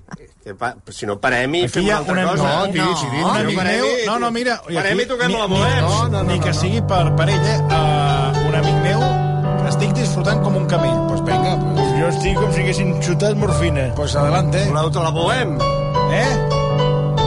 [0.44, 2.26] que pa, si no parem i Aquí fem una altra una...
[2.30, 2.42] cosa.
[2.68, 3.86] No, sí, di, un no, amic parem meu...
[3.88, 4.60] i- No, no, mira...
[4.68, 5.80] i parem i toquem ni, la ni, bohème.
[5.82, 7.56] no, no, ni que sigui per, per ell, eh?
[7.66, 9.00] Uh, un amic meu
[9.64, 10.94] que estic disfrutant com un camell.
[10.94, 11.56] Doncs pues venga,
[11.98, 13.88] Jo estic com si haguessin xutat morfina.
[13.96, 14.64] pues adelante.
[14.68, 15.56] Voleu te la bohem?
[16.14, 16.30] Eh?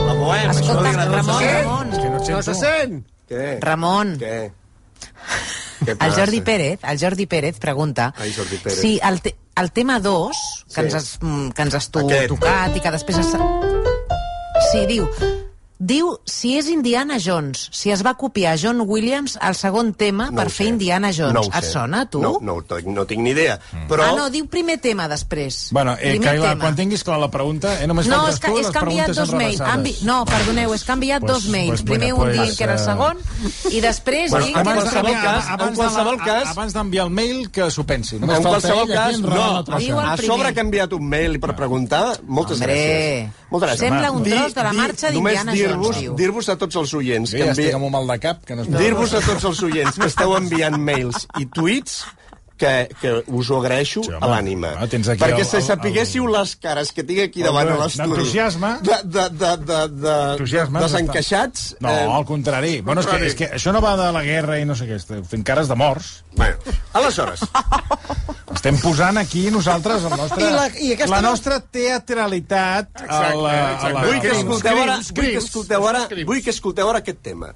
[0.06, 1.16] La bohem, això Escolta, agrada.
[1.18, 1.52] Ramon, Què?
[1.62, 3.04] Ramon, És que no No se sent?
[3.28, 3.58] Què?
[3.60, 4.52] Ramon, Què?
[6.00, 6.12] El?
[6.14, 8.78] Jordi Pérez, el Jordi Pérez pregunta Ai, Jordi Pérez.
[8.78, 10.30] si el, te, el tema 2,
[10.68, 10.80] que, Sí.
[10.80, 12.28] ens has, mm, que ens has tu, Aquest.
[12.28, 13.32] tocat i que després has...
[14.70, 15.08] Sí, diu...
[15.82, 20.36] Diu si és Indiana Jones, si es va copiar John Williams al segon tema No
[20.38, 20.70] per fer sé.
[20.70, 21.34] Indiana Jones.
[21.34, 21.72] No ho Et sé.
[21.72, 22.20] sona, tu?
[22.22, 23.56] No, no, no tinc ni idea.
[23.90, 24.04] Però...
[24.06, 25.72] Ah, no, diu primer tema després.
[25.74, 26.60] Bueno, eh, primer Caila, tema.
[26.68, 29.06] quan tinguis clar la pregunta, eh, només No, faltes és que tu, és les canviat
[29.10, 29.60] preguntes dos mails.
[29.60, 30.00] Han enrevessades.
[30.00, 30.06] vi...
[30.06, 31.68] No, perdoneu, és canviat Pues- dos mails.
[31.72, 33.18] pues Primer mira, un pues, dient que era el eh, segon
[33.72, 37.10] i després Bueno, dient que qualsevol cas, en abans qualsevol de, cas- abans d'enviar el
[37.10, 38.20] mail, que s'ho pensi.
[38.22, 39.64] Només En qualsevol ell cas, no.
[40.06, 43.40] A sobre que ha enviat un mail per preguntar, moltes Hombre, gràcies.
[43.50, 43.78] Moltes gràcies.
[43.88, 46.00] sembla un tros de la marxa d'Indiana Jones, dir-vos-.
[46.18, 47.78] Dir-vos a tots els oients Jo que ja estic envia...
[47.80, 48.66] amb un mal de cap que no.
[48.76, 52.02] Dir-vos a tots els oients que esteu enviant mails i tuits
[52.62, 54.22] que, que us ho agraeixo Sí, home.
[54.22, 54.70] a l'ànima.
[54.86, 58.08] Perquè el- si el- sapiguéssiu les cares que tinc aquí davant a l'estudi...
[58.14, 58.70] d'entusiasme.
[58.86, 61.72] De, de, de, de, de, Entusiasme, desencaixats...
[61.82, 62.80] No, eh, al contrari.
[62.86, 65.00] Bueno, és que, és que això no va de la guerra i no sé què,
[65.28, 66.22] fent cares de morts.
[66.38, 66.56] Bueno,
[66.94, 67.42] aleshores,
[68.52, 73.22] Estem posant aquí nosaltres el nostre, I la- i aquesta la no- nostra teatralitat a
[73.34, 74.04] la, a la...
[74.06, 75.44] vull que escolteu ara, vull que crims.
[75.48, 76.28] escolteu ara, Crims.
[76.28, 77.54] vull que escolteu ara aquest tema.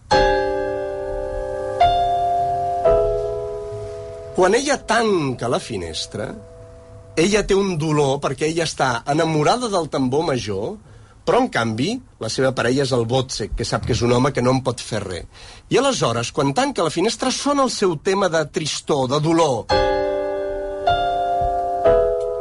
[4.37, 6.27] Quan ella tanca la finestra,
[7.16, 10.75] ella té un dolor perquè ella està enamorada del tambor major,
[11.25, 14.35] però en canvi la seva parella és el Botzek, que sap que és un home
[14.37, 15.25] que no en pot fer res.
[15.72, 19.72] I aleshores, quan tanca la finestra, sona el seu tema de tristor, de dolor,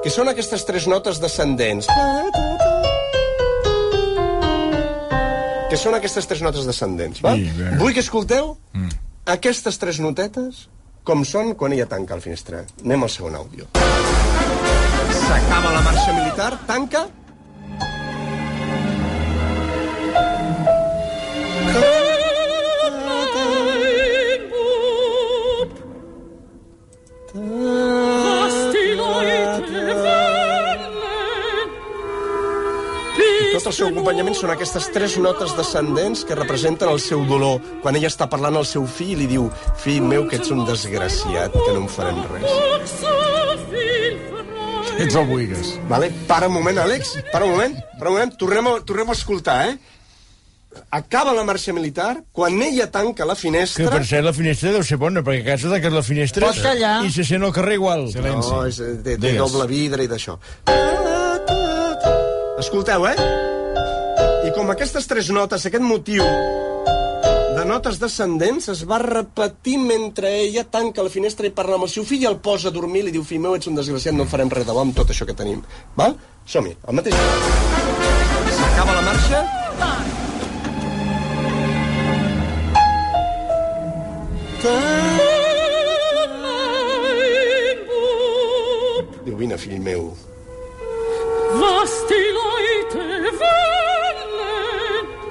[0.04, 1.88] que són aquestes tres notes descendents.
[5.72, 7.38] Que són aquestes tres notes descendents, va?
[7.40, 7.48] Sí.
[7.80, 8.58] Vull que escolteu
[9.32, 10.66] aquestes tres notetes
[11.06, 12.64] com són quan ella tanca la finestra.
[12.84, 13.70] Anem al segon àudio.
[15.26, 17.06] S'acaba la marxa militar, tanca...
[33.66, 37.58] Tot el seu acompanyament són aquestes tres notes descendents que representen el seu dolor.
[37.82, 39.48] Quan ella està parlant al seu fill i li diu
[39.82, 42.46] fill meu, que ets un desgraciat, que no em farem res.
[45.02, 45.72] Ets el Buigas.
[45.90, 46.12] Vale?
[46.30, 48.36] Para un moment, Àlex, para un moment, para un moment.
[48.38, 49.74] Tornem a, tornem a escoltar, eh?
[50.94, 53.90] Acaba la marxa militar, quan ella tanca la Que finestra...
[53.90, 57.00] per cert la finestra deu ser bona, perquè a casa tanques la finestra Pots callar.
[57.02, 58.06] i se sent al carrer igual.
[58.14, 58.46] Silenci.
[58.54, 59.42] No, és, eh, té, té Digues.
[59.42, 60.38] doble vidre i d'això.
[62.62, 63.18] Escolteu, eh?
[64.46, 66.24] I com aquestes tres notes, aquest motiu
[67.56, 71.92] de notes descendents es va repetir mentre ella tanca la finestra i parla amb el
[71.92, 74.16] seu fill i el posa a dormir i li diu, fill meu, ets un desgraciat,
[74.16, 75.64] no farem res de bo amb tot això que tenim.
[75.96, 76.18] Val?
[76.46, 77.16] Som-hi, al mateix.
[78.60, 79.44] S'acaba la marxa.
[89.26, 90.10] Diu, vine, fill meu.
[91.60, 93.75] was die Leute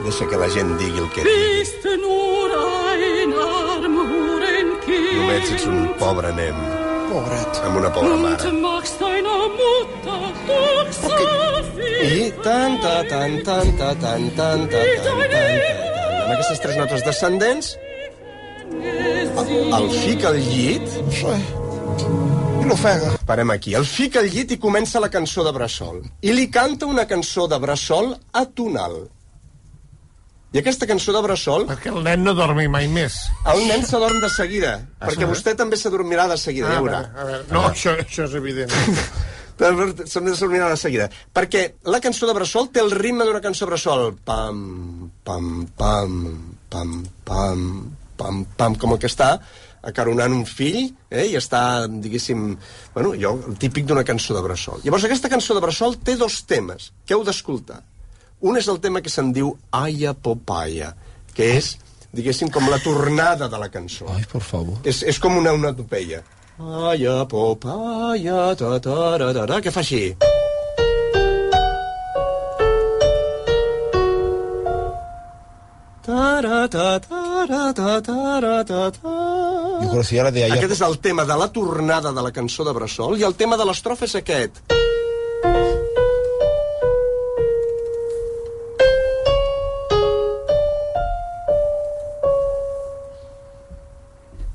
[0.04, 1.64] Deixa que la gent digui el que digui.
[5.14, 6.56] Només ets un pobre nen
[7.10, 7.60] Pobret.
[7.64, 8.50] amb una pobra mare.
[12.04, 15.52] I tan, ta, tan, tan, ta, tan, tan, ta, tan, tan, ta, tan.
[16.24, 17.72] Amb aquestes tres notes descendents,
[19.78, 21.34] el fica al llit, Sí.
[22.60, 23.10] I l'ofega.
[23.26, 26.02] parem aquí, el fica al llit i comença la cançó de Bressol.
[26.22, 29.08] I li canta una cançó de Bressol a tonal.
[30.54, 33.16] I aquesta cançó de Bressol, Perquè el nen no dormi mai més.
[33.50, 37.00] el nen s'adorm de seguida, perquè vostè també s'adormirà de seguida, ja a veurà.
[37.02, 37.46] veure, a veure.
[37.50, 38.70] No, això, això és evident.
[39.58, 41.08] S'adormirà de seguida.
[41.34, 44.08] Perquè la cançó de Bressol té el ritme d'una cançó de Bressol.
[44.26, 46.16] Pam, pam, pam,
[46.70, 47.62] pam, pam,
[48.18, 49.36] pam, pam, com el que està
[49.84, 52.54] acaronant un fill eh, i està, diguéssim,
[52.94, 54.80] bueno, allò, el típic d'una cançó de Bressol.
[54.84, 57.82] Llavors, aquesta cançó de Bressol té dos temes que heu d'escoltar.
[58.40, 60.92] Un és el tema que se'n diu Aya Popaya,
[61.34, 61.74] que és,
[62.12, 64.08] diguéssim, com la tornada de la cançó.
[64.14, 64.78] Ai, por favor.
[64.84, 66.22] És, és com una onomatopeia.
[66.58, 70.14] Aya, popaya, ta, ta, ra, ra, ra, que fa així.
[76.04, 79.14] Ta, ra, ta, ta, ta-ra-ta-ta-ra-ta-ta.
[79.82, 80.56] Jo conocía la de ayer.
[80.56, 83.56] Aquest és el tema de la tornada de la cançó de Bressol i el tema
[83.60, 84.62] de l'estrofa és aquest.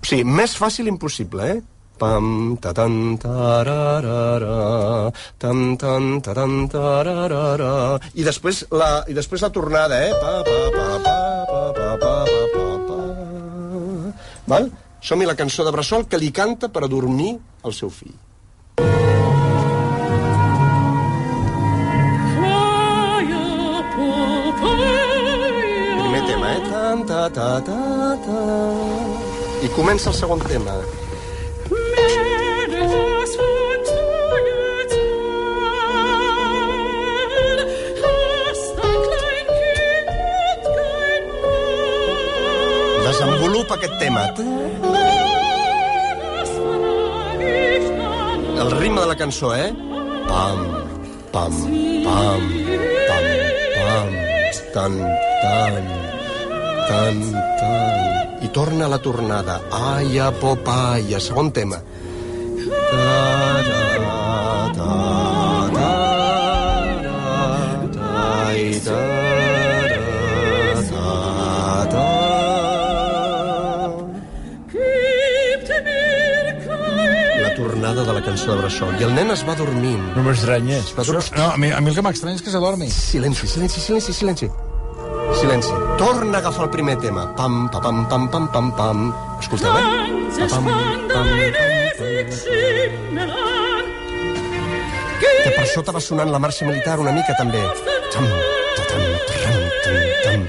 [0.10, 1.60] Sigui, més fàcil impossible, eh?
[2.00, 8.00] Pam, ta tan tararara, tam tan ta tan tararara.
[8.16, 10.14] I després la, i després la tornada, eh?
[10.16, 11.18] Pa, pa, pa, pa,
[11.50, 13.00] pa, pa, pa, pa, pa, pa.
[14.48, 14.72] Val?
[15.04, 17.36] Som-hi la cançó de Bressol que li canta per adormir
[17.68, 18.16] el seu fill.
[26.00, 26.64] Primer tema, eh?
[26.72, 27.84] Tan, ta, ta, ta,
[28.26, 28.99] ta.
[29.60, 30.74] I comença el segon tema.
[43.04, 44.24] Desenvolupa aquest tema.
[48.60, 49.74] El ritme de la cançó, eh?
[50.30, 50.60] Pam,
[51.34, 51.56] pam,
[52.06, 52.46] pam,
[53.10, 53.26] pam,
[53.76, 54.10] pam,
[54.74, 55.02] tan,
[55.42, 56.09] tan,
[56.90, 57.18] tan,
[57.60, 58.44] tan.
[58.46, 59.62] I torna a la tornada.
[59.72, 61.78] Aia, popaya, segon tema.
[62.90, 63.08] Ta,
[63.70, 63.82] ta,
[64.78, 64.94] ta,
[65.76, 65.92] ta,
[67.96, 69.02] ta, i, ta,
[69.90, 70.02] ta,
[70.90, 71.08] ta,
[71.94, 72.08] ta.
[77.42, 78.96] La tornada de la cançó de Bressol.
[79.00, 80.02] I el nen es va dormint.
[80.16, 80.80] No m'estranya.
[80.80, 81.38] Es va dormir.
[81.38, 82.90] No, a mi, a mi el que m'estranya és que s'adormi.
[82.94, 84.52] Silenci, silenci, silenci, silenci.
[85.40, 85.72] Silenci.
[85.98, 87.24] Torna a agafar el primer tema.
[87.36, 89.00] Pam, pa, pam, pam, pam, pam, pam.
[89.40, 89.86] Escolteu, eh?
[90.36, 91.28] Pa, pam, pam, pam,
[95.20, 97.62] Que per sota va sonant la marxa militar una mica, també.
[98.12, 98.28] Tam,
[98.76, 100.48] ta, tam, tam, tam, tam.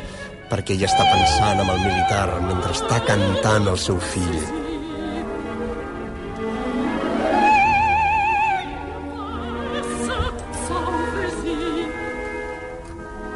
[0.50, 4.59] Perquè ella està pensant en el militar mentre està cantant el seu fill.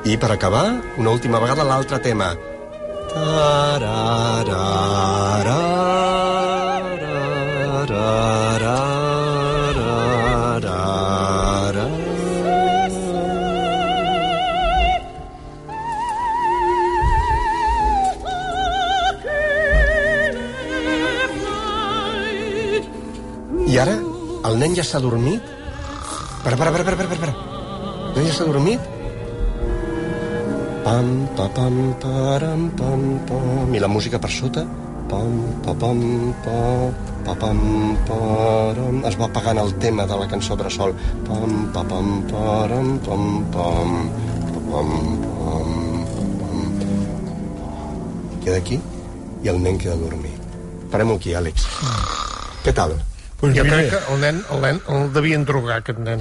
[0.05, 2.27] I per acabar, una última vegada l'altre tema.
[23.64, 23.95] I ara,
[24.45, 25.40] el nen ja s'ha dormit?
[26.45, 27.35] Para, para, para, para, para, para.
[28.12, 28.93] El nen ja s'ha dormit?
[30.85, 33.73] Pam, pa, pam, param, pam, pam.
[33.73, 34.66] I la música per sota?
[35.09, 36.01] Pam, pa, pam,
[36.44, 36.59] pa,
[37.25, 37.61] pa, pam,
[38.05, 38.99] param.
[39.09, 40.92] Es va apagant el tema de la cançó Bressol.
[41.25, 43.94] Pam, pa, pam, param, pam, pam,
[44.51, 44.90] pa, pam,
[45.25, 45.70] pam,
[46.42, 46.59] pam.
[48.44, 48.77] Queda aquí
[49.40, 50.59] i el nen queda dormit.
[50.92, 51.64] Parem aquí, Àlex.
[52.66, 52.92] Què tal?
[53.40, 56.20] Pues Jo mira, crec que el nen, el nen el devien drogar, aquest nen.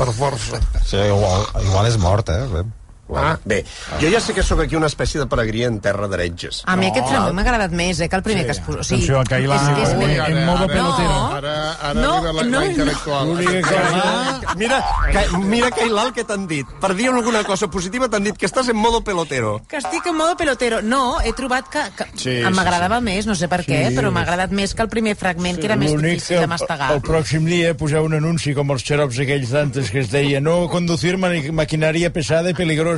[0.00, 0.58] Per força.
[0.82, 2.66] Sí, igual, igual és mort, eh?
[3.14, 3.38] Ah.
[3.44, 3.64] Bé,
[4.00, 6.62] jo ja sé que sóc aquí una espècie de peregrí en terra d'heretges.
[6.66, 8.46] A mi aquest fragment m'ha agradat més, eh, que el primer Sí.
[8.46, 8.80] que es posa.
[8.80, 11.34] O sigui, Atenció, que ahir la- és, és, en modo pelotero.
[11.36, 12.72] Ara, ara No, arriba la, no, la no.
[12.72, 13.62] intel·lectual.
[13.62, 14.00] Cosa...
[14.04, 16.66] Ah, mira, que, mira Cailal, què t'han dit.
[16.80, 19.60] Per dir alguna cosa positiva t'han dit que estàs en modo pelotero.
[19.68, 20.82] Que estic en modo pelotero.
[20.82, 23.94] No, he trobat que, que Sí, em sí, m'agradava més, no sé per què, Sí.
[23.96, 26.90] però m'ha agradat més que el primer fragment, que era més difícil de que mastegar.
[26.92, 30.68] El pròxim dia poseu un anunci com els xarops aquells d'antes que es deia no
[30.68, 32.95] conducir maquinaria pesada y peligrosa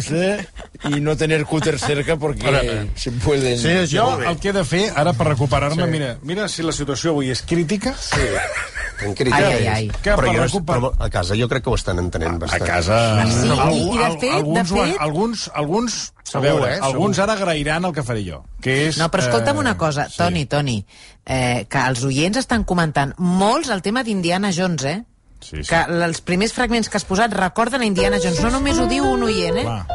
[0.84, 3.58] y no tener cúter cerca porque se pueden...
[3.58, 5.90] Sí, Jo jo, el que he de fer, ara per recuperar-me, sí.
[5.90, 8.20] mira, mira si la situació avui és crítica, sí.
[9.04, 9.36] En crítica.
[9.38, 9.88] Ai, ai, ai.
[10.02, 12.38] Que Però, per jo, recuperar- però a casa jo crec que ho estan entenent a
[12.46, 12.64] bastant.
[12.66, 12.96] casa...
[13.26, 17.16] Sí, i- i de fet- alguns, de fet- alguns, alguns, a Segur, veure, eh, alguns
[17.16, 17.30] segur.
[17.30, 18.98] ara agrairan el que faré jo, que és...
[18.98, 20.16] No, però escolta'm eh, una cosa, sí.
[20.18, 20.84] Toni, Toni,
[21.24, 24.98] eh, que els oients estan comentant molts el tema d'Indiana Jones, eh?
[25.40, 25.68] Sí, sí.
[25.70, 28.40] Que els primers fragments que has posat recorden a Indiana Jones.
[28.44, 29.64] No només ho diu un oient, eh?
[29.64, 29.86] Clar.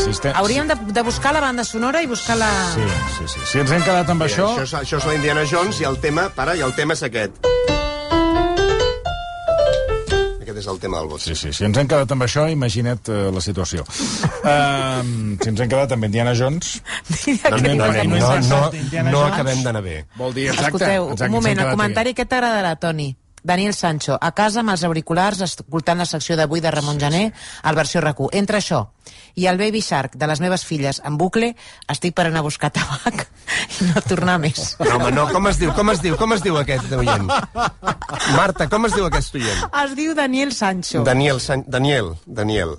[0.00, 0.32] Si estem...
[0.38, 2.48] Hauríem de, de buscar la banda sonora i buscar la...
[2.74, 2.86] Sí,
[3.18, 3.40] sí, sí.
[3.52, 4.46] Si ens hem quedat amb Bé, això...
[4.54, 7.02] això, és, això és la Indiana Jones i el tema, para, i el tema és
[7.04, 7.42] aquest.
[10.40, 11.20] Aquest és el tema del vot.
[11.22, 13.84] Sí, sí, si ens hem quedat amb això, imagina't uh, la situació.
[14.40, 15.02] Uh,
[15.42, 16.78] si ens hem quedat amb Indiana Jones,
[17.26, 20.04] Mira No, no, no, no, no no, acabem d'anar bé.
[20.16, 20.80] vol dir exacte...
[20.80, 23.10] Escolteu, exacte un moment, el comentari que t'agradarà, Toni.
[23.42, 27.30] Daniel Sancho, a casa amb els auriculars, escoltant la secció d'avui de Ramon Jané,
[27.62, 28.34] al versió RAC1.
[28.40, 28.86] Entre això
[29.34, 31.54] i el Baby Shark de les meves filles en bucle,
[31.88, 33.24] estic per anar a buscar tabac
[33.80, 34.74] i no tornar més.
[34.80, 37.30] No, home, no, com es diu, com es diu, com es diu aquest oient?
[38.36, 39.66] Marta, com es diu aquest oient?
[39.84, 41.04] Es diu Daniel Sancho.
[41.06, 41.64] Daniel, San...
[41.68, 42.78] Daniel, Daniel.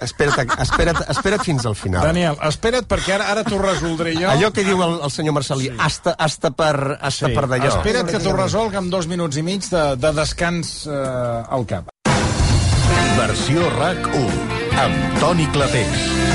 [0.00, 2.04] Espera't, espera't, espera't fins al final.
[2.06, 4.28] Daniel, espera't, perquè ara, ara t'ho resoldré jo.
[4.30, 7.72] Allò que diu el, el senyor Marcelí, hasta, hasta per, hasta Sí, per d'allò.
[7.72, 11.90] espera't que t'ho resolc amb dos minuts i mig de, de descans eh, al cap.
[13.18, 16.27] Versió RAC1 amb Toni Clapés.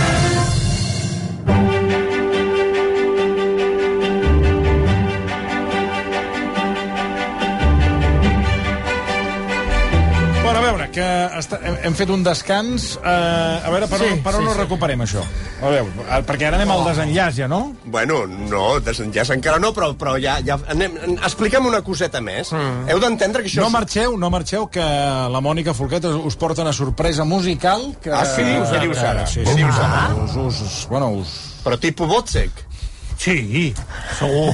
[10.93, 11.05] Que
[11.39, 12.85] està, hem, hem fet un descans.
[13.01, 14.59] Eh, a veure, per, Sí, on, per on sí, ho sí.
[14.61, 15.23] recuperem, això?
[15.61, 17.61] A veure, perquè ara anem al desenllaç, ja, no?
[17.85, 22.51] Bueno, no, desenllaç encara no, però, però ja, ja anem, explica'm una coseta més.
[22.53, 22.87] Mm.
[22.93, 23.61] Heu d'entendre que això...
[23.65, 24.83] No és- marxeu, no marxeu, que
[25.33, 27.89] la Mònica Folquet us, us porta una sorpresa musical.
[28.03, 28.43] Que, Ah, sí?
[28.43, 29.25] Què dius ara?
[29.27, 29.63] Sí, sí?
[30.23, 31.33] Us, us, us, bueno, us...
[31.63, 32.51] Però tipus Botzek?
[33.17, 33.73] Sí,
[34.19, 34.51] segur.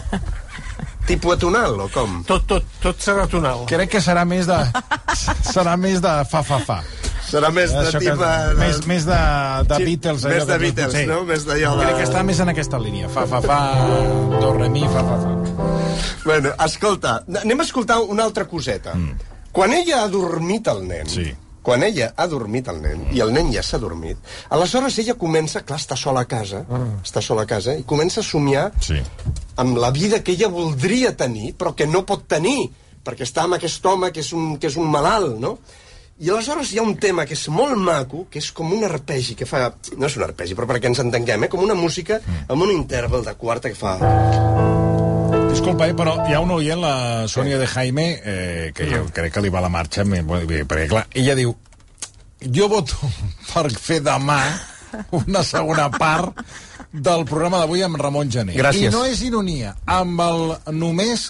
[1.10, 2.20] Tipus atonal, o com?
[2.30, 3.66] Tot, tot, tot serà tonal.
[3.70, 4.58] Crec que serà més de...
[5.50, 6.80] serà més de fa-fa-fa.
[7.30, 8.58] Serà més de Això que- tipus...
[8.60, 9.18] Més, més de,
[9.70, 10.24] de Sí, Beatles.
[10.30, 11.20] més de que- Beatles, no?
[11.30, 13.10] Més d'allò de- Crec que està més en aquesta línia.
[13.14, 13.60] Fa-fa-fa,
[14.42, 15.36] do-re-mi, fa-fa-fa.
[16.26, 18.94] Bueno, escolta, anem a escoltar una altra coseta.
[18.94, 19.14] Mm.
[19.52, 21.28] Quan ella ha dormit el nen, Sí.
[21.64, 24.18] Quan ella ha dormit el nen, i el nen ja s'ha dormit,
[24.50, 27.02] aleshores ella comença, clar, està sola a casa, mm.
[27.06, 29.02] està sola a casa, i comença a somiar Sí.
[29.58, 32.72] amb la vida que ella voldria tenir, però que no pot tenir,
[33.04, 35.58] perquè està amb aquest home que és un, que és un malalt, no?
[36.20, 39.38] I aleshores hi ha un tema que és molt maco, que és com un arpegi,
[39.40, 39.70] que fa...
[39.96, 41.50] No és un arpegi, però perquè ens entenguem, eh?
[41.50, 43.96] Com una música amb un interval de quarta que fa...
[45.60, 49.34] Disculpa, eh, però hi ha una oient, la Sònia de Jaime, eh, que jo crec
[49.36, 51.52] que li va la marxa, perquè clar, ella diu
[52.56, 53.10] jo voto
[53.50, 54.38] per fer demà
[55.20, 56.40] una segona part
[56.96, 58.56] del programa d'avui amb Ramon Gené.
[58.56, 58.88] Gràcies.
[58.88, 61.28] I no és ironia, amb el només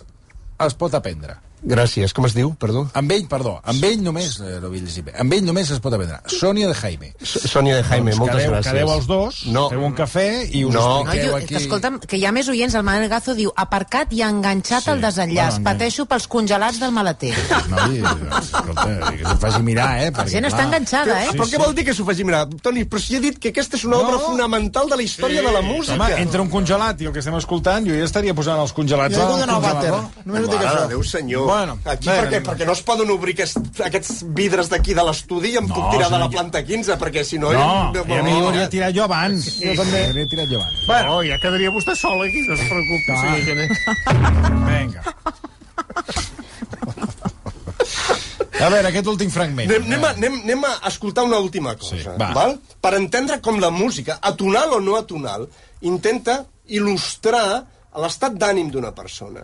[0.68, 1.40] es pot aprendre.
[1.64, 2.14] Gràcies.
[2.14, 2.88] Com es diu, perdó?
[2.94, 5.80] Amb ell, perdó, amb ell només, eh, no vull llegir bé, amb ell només es
[5.80, 6.20] pot aprendre.
[6.28, 7.14] Sònia de Jaime.
[7.22, 8.72] Sònia de Jaime, doncs moltes quedeu, gràcies.
[8.72, 9.70] Quedeu els dos, No.
[9.70, 10.80] feu un cafè i us No.
[10.80, 11.56] No, expliqueu jo, aquí...
[11.56, 15.02] escolta'm, que hi ha més oients, el Manel Gazo diu aparcat i enganxat Sí, al
[15.02, 17.34] desenllaç, bueno, pateixo pels congelats del maleter.
[17.70, 18.00] Noi,
[18.40, 20.12] escolta, que se'n faci mirar, eh?
[20.16, 21.30] La gent està enganxada, eh?
[21.36, 22.46] Però què vol dir que s'ho faci mirar?
[22.64, 24.20] Toni, però si he dit que aquesta és una obra No.
[24.30, 25.96] fonamental de la història de la música.
[26.00, 29.16] Home, entre un congelat i el que estem escoltant, jo ja estaria posant els congelats
[29.16, 29.94] Jo he donar el vàter.
[30.26, 30.82] Només dic això.
[30.84, 31.49] de Déu senyor.
[31.50, 32.42] Bueno, Aquí bé, perquè, bé.
[32.46, 33.58] perquè no es poden obrir aquest,
[33.90, 37.24] aquests vidres d'aquí de l'estudi i em No, puc tirar de la planta 15, perquè
[37.26, 37.50] si no...
[37.56, 39.48] No, ja- ja m'hi hauria tirat jo abans.
[39.64, 40.04] Jo també.
[40.12, 40.86] Hauria tirat jo abans.
[40.88, 43.22] Bueno, oh, ja quedaria vostè sol aquí, no es preocupi, Ah.
[43.26, 43.66] senyor Gené.
[44.70, 45.02] Vinga.
[48.60, 49.70] A veure, aquest últim fragment.
[49.72, 52.32] Anem, anem, a, anem, anem a escoltar una última cosa, Sí, va.
[52.36, 52.58] val?
[52.82, 55.48] per entendre com la música, atonal o no atonal,
[55.82, 57.64] intenta il·lustrar
[58.04, 59.42] l'estat d'ànim d'una persona.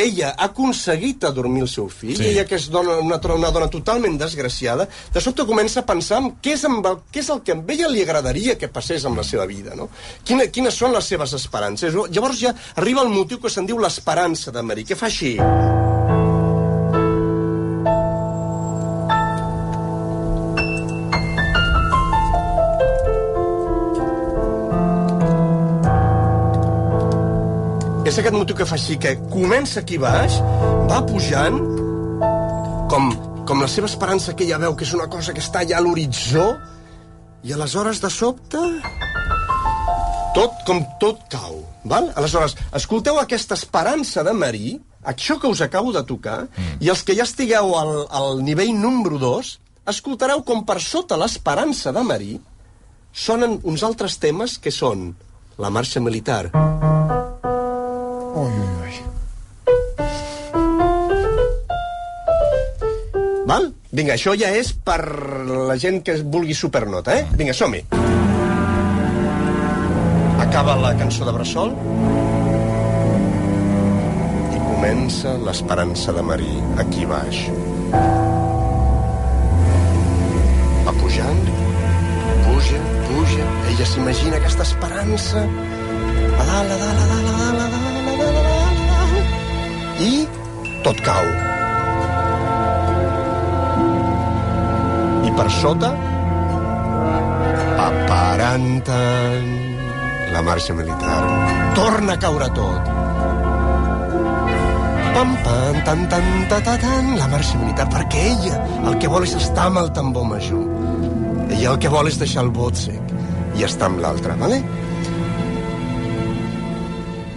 [0.00, 2.28] Ella ha aconseguit adormir el seu fill, Sí.
[2.30, 6.30] ella que és dona, una, una dona totalment desgraciada, de sobte comença a pensar en
[6.42, 9.16] què és, amb el, què és el que a ella li agradaria que passés amb
[9.20, 9.88] la seva vida, no?
[10.24, 11.94] Quina, quines són les seves esperances?
[11.94, 15.36] Llavors ja arriba el motiu que se'n diu l'esperança de Marí, que fa així...
[28.10, 30.40] és aquest motiu que fa així, que comença aquí baix,
[30.90, 31.60] va pujant,
[32.90, 33.04] com,
[33.46, 35.84] com la seva esperança que ella veu, que és una cosa que està allà a
[35.84, 36.48] l'horitzó,
[37.46, 38.58] i aleshores, de sobte,
[40.34, 41.60] tot com tot cau.
[41.86, 42.10] Val?
[42.18, 44.74] Aleshores, escolteu aquesta esperança de Marí,
[45.06, 46.80] això que us acabo de tocar, mm.
[46.82, 49.52] i els que ja estigueu al, al nivell número 2,
[49.94, 52.32] escoltareu com per sota l'esperança de Marí
[53.14, 55.12] sonen uns altres temes que són
[55.62, 56.48] la marxa militar,
[58.40, 58.92] Ui, ui, ui.
[63.50, 63.66] Val?
[63.92, 65.02] Vinga, això ja és per
[65.68, 67.26] la gent que vulgui supernota, eh?
[67.36, 67.82] Vinga, som-hi.
[70.46, 71.74] Acaba la cançó de Bressol
[74.56, 77.42] i comença l'esperança de Marí aquí baix.
[80.86, 81.42] Va pujant,
[82.46, 82.80] puja,
[83.10, 87.69] puja, ella s'imagina aquesta esperança a dalt, a dalt, a dalt, a dalt,
[90.00, 90.24] i
[90.84, 91.26] tot cau.
[95.28, 95.90] I per sota,
[97.76, 99.44] paparantan,
[100.32, 101.20] la marxa militar.
[101.76, 102.88] Torna a caure tot.
[105.10, 108.56] Pam, pam, tan, tan, ta, ta, tan, la marxa militar, perquè ella
[108.88, 110.64] el que vol és estar amb el tambor major.
[111.50, 113.16] Ella el que vol és deixar el vot sec
[113.58, 114.62] i estar amb l'altre, vale?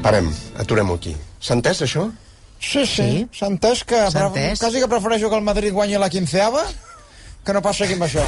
[0.03, 1.15] Parem, aturem-ho aquí.
[1.43, 2.07] S'ha entès, això?
[2.63, 3.27] Sí, sí, Sí.
[3.35, 3.99] s'ha entès que...
[4.07, 4.59] Entès.
[4.59, 6.63] Quasi que prefereixo que el Madrid guanyi la quinceava
[7.43, 8.23] que no passi aquí amb això.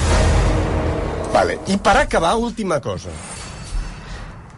[1.33, 1.57] Vale.
[1.71, 3.13] I per acabar, última cosa.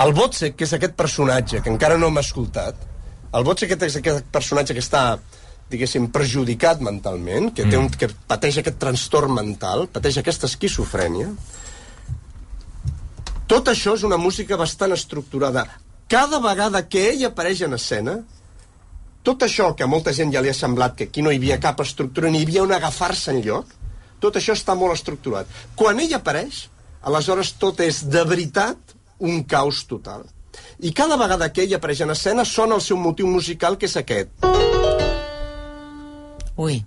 [0.01, 2.82] El Botsek, que és aquest personatge que encara no hem escoltat,
[3.38, 5.19] el Botsek és aquest personatge que està
[5.69, 11.28] diguéssim, perjudicat mentalment, que, té un, que pateix aquest trastorn mental, pateix aquesta esquizofrènia,
[13.51, 15.65] tot això és una música bastant estructurada.
[16.07, 18.17] Cada vegada que ell apareix en escena,
[19.28, 21.59] tot això que a molta gent ja li ha semblat que aquí no hi havia
[21.59, 23.73] cap estructura, ni hi havia un agafar-se en lloc,
[24.23, 25.49] tot això està molt estructurat.
[25.75, 26.61] Quan ell apareix,
[27.03, 30.23] aleshores tot és de veritat un caos total.
[30.80, 33.97] I cada vegada que ell apareix en escena sona el seu motiu musical, que és
[33.99, 34.32] aquest.
[36.55, 36.78] Ui.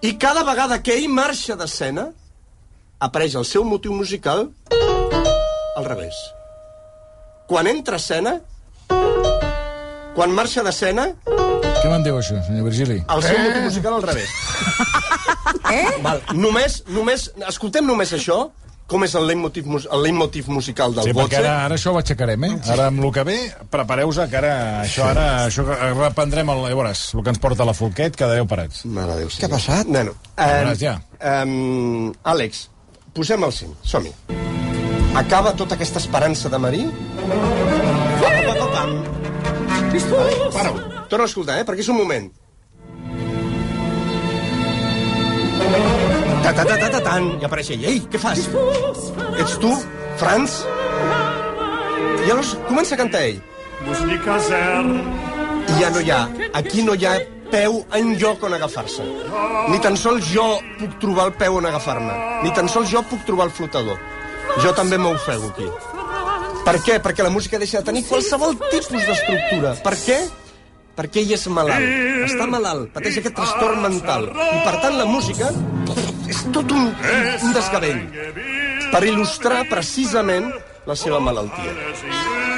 [0.00, 2.06] I cada vegada que ell marxa d'escena,
[3.02, 4.46] apareix el seu motiu musical
[5.74, 6.14] al revés.
[7.50, 8.36] Quan entra a escena,
[10.18, 11.08] quan marxa d'escena,
[11.78, 12.96] Què me'n diu, això, senyor Virgili?
[13.14, 14.30] el seu motiu musical al revés.
[15.68, 15.84] Eh?
[16.04, 18.36] Val, només, només, escoltem només això,
[18.88, 21.98] com és el leitmotiv, mus- el leitmotiv musical del Sí, perquè ara, ara això ho
[22.00, 22.50] aixecarem, eh?
[22.72, 23.36] Ara amb el que ve,
[23.72, 27.66] prepareu-vos que ara això, ara, això que reprendrem el, ja veuràs, el que ens porta
[27.68, 28.84] la Folquet, quedareu parats.
[28.88, 29.88] Mare de Déu, Què ha passat?
[29.92, 30.96] Neno, Veuràs, ja.
[31.20, 32.66] Um, Àlex,
[33.16, 34.12] posem el cim, som-hi.
[35.20, 36.86] Acaba tota aquesta esperança de Marí?
[40.10, 40.76] Vale, para-ho.
[41.08, 41.64] Torna a escoltar, eh?
[41.68, 42.28] Perquè és un moment.
[46.42, 47.30] Ta, ta, ta, ta, ta, tan.
[47.40, 47.84] I apareix ell.
[47.88, 48.44] Ei, què fas?
[49.40, 49.72] Ets tu,
[50.20, 50.60] Franz?
[52.18, 53.40] I llavors comença a cantar ell.
[55.68, 56.22] I ja no hi ha,
[56.56, 57.18] aquí no hi ha
[57.52, 59.04] peu en lloc on agafar-se.
[59.72, 60.46] Ni tan sols jo
[60.80, 62.16] puc trobar el peu on agafar-me.
[62.44, 64.00] Ni tan sols jo puc trobar el flotador.
[64.64, 65.68] Jo també m'ofego aquí.
[66.68, 66.98] Per què?
[67.00, 69.70] Perquè la música deixa de tenir qualsevol tipus d'estructura.
[69.80, 70.18] Per què?
[70.98, 71.94] Perquè ell és malalt.
[72.26, 74.28] Està malalt, pateix aquest trastorn mental.
[74.28, 75.48] I per tant la música
[76.28, 78.02] és tot un, un desgavell
[78.92, 80.52] per il·lustrar precisament
[80.84, 82.57] la seva malaltia.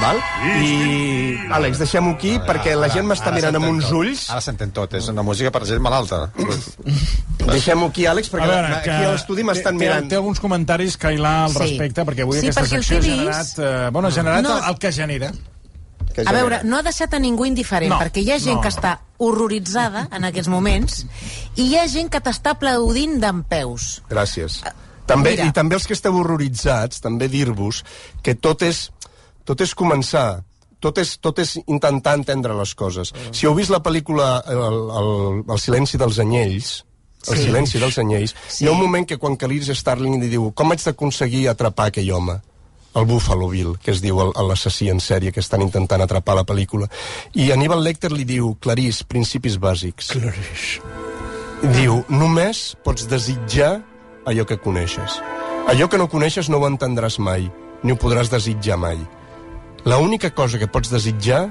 [0.00, 0.18] Val?
[0.60, 3.94] I, Àlex, deixem-ho aquí perquè la gent m'està mirant amb uns tot.
[3.96, 4.26] ulls.
[4.30, 6.26] Ara s'entén tot, és una música per gent malalta.
[7.46, 10.08] Deixem-ho aquí, Àlex, perquè aquí a l'estudi m'estan mirant.
[10.10, 11.58] Té alguns comentaris, Cailà, al Sí.
[11.64, 13.58] respecte, perquè avui Sí, aquesta perquè secció ha generat...
[13.58, 14.58] Eh, bueno, ha generat No.
[14.58, 15.32] el, el que genera.
[16.14, 18.62] Que A veure, no ha deixat a ningú indiferent, No, perquè hi ha gent no.
[18.62, 21.06] que està horroritzada en aquests moments
[21.56, 24.02] i hi ha gent que t'està aplaudint d'en peus.
[24.08, 24.62] Gràcies.
[25.06, 25.44] També, mira.
[25.46, 27.84] I també els que esteu horroritzats, també dir-vos
[28.22, 28.90] que tot és,
[29.46, 30.42] tot és començar,
[30.82, 33.12] tot és, tot és intentar entendre les coses.
[33.32, 34.60] Si heu vist la pel·lícula El,
[35.00, 35.10] el,
[35.48, 36.82] el silenci dels anyells,
[37.26, 37.44] el Sí.
[37.48, 38.64] silenci dels anyells, Sí.
[38.64, 42.12] hi ha un moment que quan Calirs Starling li diu com haig d'aconseguir atrapar aquell
[42.12, 42.40] home?
[42.96, 46.86] el Buffalo Bill, que es diu l'assassí en sèrie que estan intentant atrapar la pel·lícula.
[47.34, 50.14] I Aníbal Lecter li diu, Clarís, principis bàsics.
[50.14, 50.80] Clarís.
[51.74, 53.82] Diu, només pots desitjar
[54.24, 55.18] allò que coneixes.
[55.68, 57.50] Allò que no coneixes no ho entendràs mai,
[57.82, 58.96] ni ho podràs desitjar mai.
[59.86, 61.44] La única cosa que pots desitjar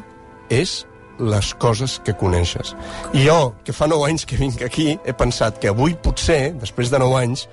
[0.52, 0.82] és
[1.24, 2.74] les coses que coneixes.
[3.16, 6.92] I jo, que fa 9 anys que vinc aquí, he pensat que avui potser, després
[6.92, 7.46] de 9 anys,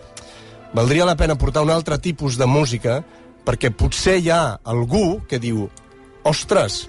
[0.75, 2.99] valdria la pena portar un altre tipus de música
[3.47, 5.69] perquè potser hi ha algú que diu
[6.27, 6.89] ostres,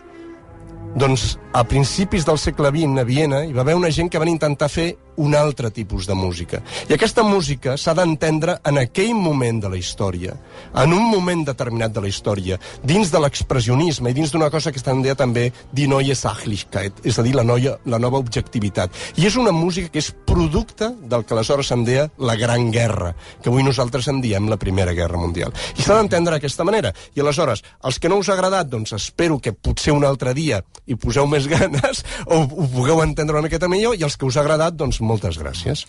[0.98, 4.34] doncs a principis del segle XX a Viena hi va haver una gent que van
[4.34, 6.61] intentar fer un altre tipus de música.
[6.89, 10.36] I aquesta música s'ha d'entendre en aquell moment de la història,
[10.74, 14.82] en un moment determinat de la història, dins de l'expressionisme i dins d'una cosa que
[14.82, 18.93] estan deia també die neue Sachlichkeit, és a dir, la, noia, la nova objectivitat.
[19.18, 23.14] I és una música que és producte del que aleshores se'n deia la Gran Guerra,
[23.41, 25.53] que avui nosaltres en diem la Primera Guerra Mundial.
[25.78, 26.93] I s'ha d'entendre d'aquesta manera.
[27.16, 30.64] I aleshores, els que no us ha agradat, doncs espero que potser un altre dia
[30.88, 34.38] hi poseu més ganes o ho pugueu entendre una miqueta millor, i els que us
[34.38, 35.86] ha agradat, doncs moltes gràcies.